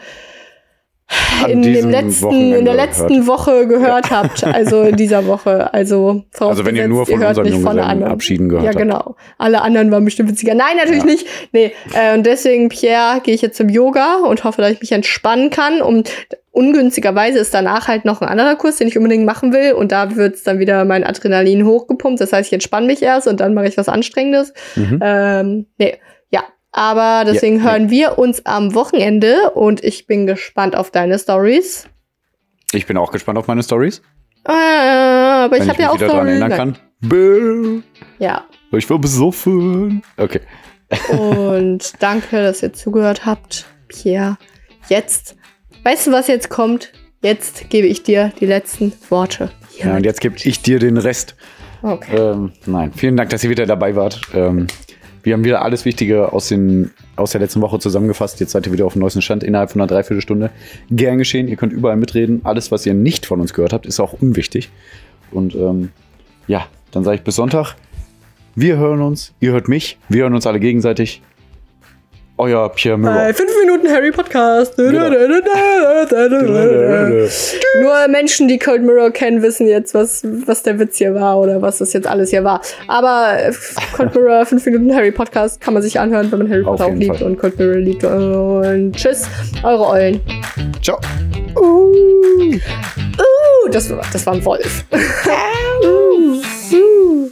[1.47, 3.27] in dem letzten, Wochenende in der letzten hört.
[3.27, 5.71] Woche gehört habt, also in dieser Woche.
[5.73, 8.11] Also, Also wenn ihr nur von hört unseren nicht von der anderen.
[8.11, 8.79] Junggesellenabschieden gehört Ja, habt.
[8.79, 9.15] genau.
[9.37, 10.55] Alle anderen waren bestimmt witziger.
[10.55, 11.09] Nein, natürlich Ja.
[11.11, 11.27] nicht.
[11.51, 14.91] Nee, äh, und deswegen, Pierre, gehe ich jetzt zum Yoga und hoffe, dass ich mich
[14.93, 15.81] entspannen kann.
[15.81, 16.09] Und
[16.51, 19.73] ungünstigerweise ist danach halt noch ein anderer Kurs, den ich unbedingt machen will.
[19.73, 22.19] Und da wird's dann wieder mein Adrenalin hochgepumpt.
[22.21, 24.53] Das heißt, ich entspanne mich erst und dann mache ich was Anstrengendes.
[24.75, 24.99] Mhm.
[25.03, 25.97] Ähm, nee, ja.
[26.77, 31.87] Aber deswegen Ja, hören wir uns am Wochenende und ich bin gespannt auf deine Stories.
[32.73, 34.01] Ich bin auch gespannt auf meine Stories.
[34.45, 36.41] Äh, aber wenn ich habe ja auch wieder daran Stories.
[36.41, 37.83] erinnern kann.
[38.19, 38.43] Ja.
[38.73, 40.03] ich war besoffen.
[40.17, 40.41] Okay.
[41.17, 43.67] Und danke, dass ihr zugehört habt.
[43.87, 44.37] Pierre,
[44.89, 45.37] jetzt,
[45.83, 46.91] weißt du, was jetzt kommt?
[47.21, 49.49] Jetzt gebe ich dir die letzten Worte.
[49.69, 49.85] Hier.
[49.85, 51.37] Ja, und jetzt gebe ich dir den Rest.
[51.81, 52.17] okay.
[52.17, 54.19] Ähm, nein, vielen Dank, dass ihr wieder dabei wart.
[54.33, 54.67] Ähm,
[55.25, 58.39] wir haben wieder alles Wichtige aus, den, aus der letzten Woche zusammengefasst.
[58.39, 60.51] Jetzt seid ihr wieder auf dem neuesten Stand innerhalb von einer Dreiviertelstunde.
[60.91, 62.41] Gern geschehen, ihr könnt überall mitreden.
[62.43, 64.69] Alles, was ihr nicht von uns gehört habt, ist auch unwichtig.
[65.31, 65.89] Und ähm,
[66.47, 67.75] ja, dann sage ich bis Sonntag.
[68.53, 71.21] Wir hören uns, ihr hört mich, wir hören uns alle gegenseitig.
[72.37, 73.15] Euer Pierre Mirror.
[73.15, 74.75] Bei 5 Minuten Harry Podcast.
[74.75, 75.09] Genau.
[77.81, 81.61] Nur Menschen, die Cold Mirror kennen, wissen jetzt, was, was der Witz hier war oder
[81.61, 82.61] was das jetzt alles hier war.
[82.87, 83.53] Aber äh,
[83.95, 86.93] Cold Mirror 5 Minuten Harry Podcast kann man sich anhören, wenn man Harry Potter auch
[86.93, 87.27] liebt Fall.
[87.27, 88.03] und Cold Mirror liebt.
[88.03, 89.27] Und tschüss,
[89.63, 90.19] eure Eulen.
[90.83, 90.99] Ciao.
[91.57, 92.59] Uh,
[93.71, 94.83] das, war- das war ein Wolf.
[94.91, 96.41] uh,
[96.75, 97.29] uh.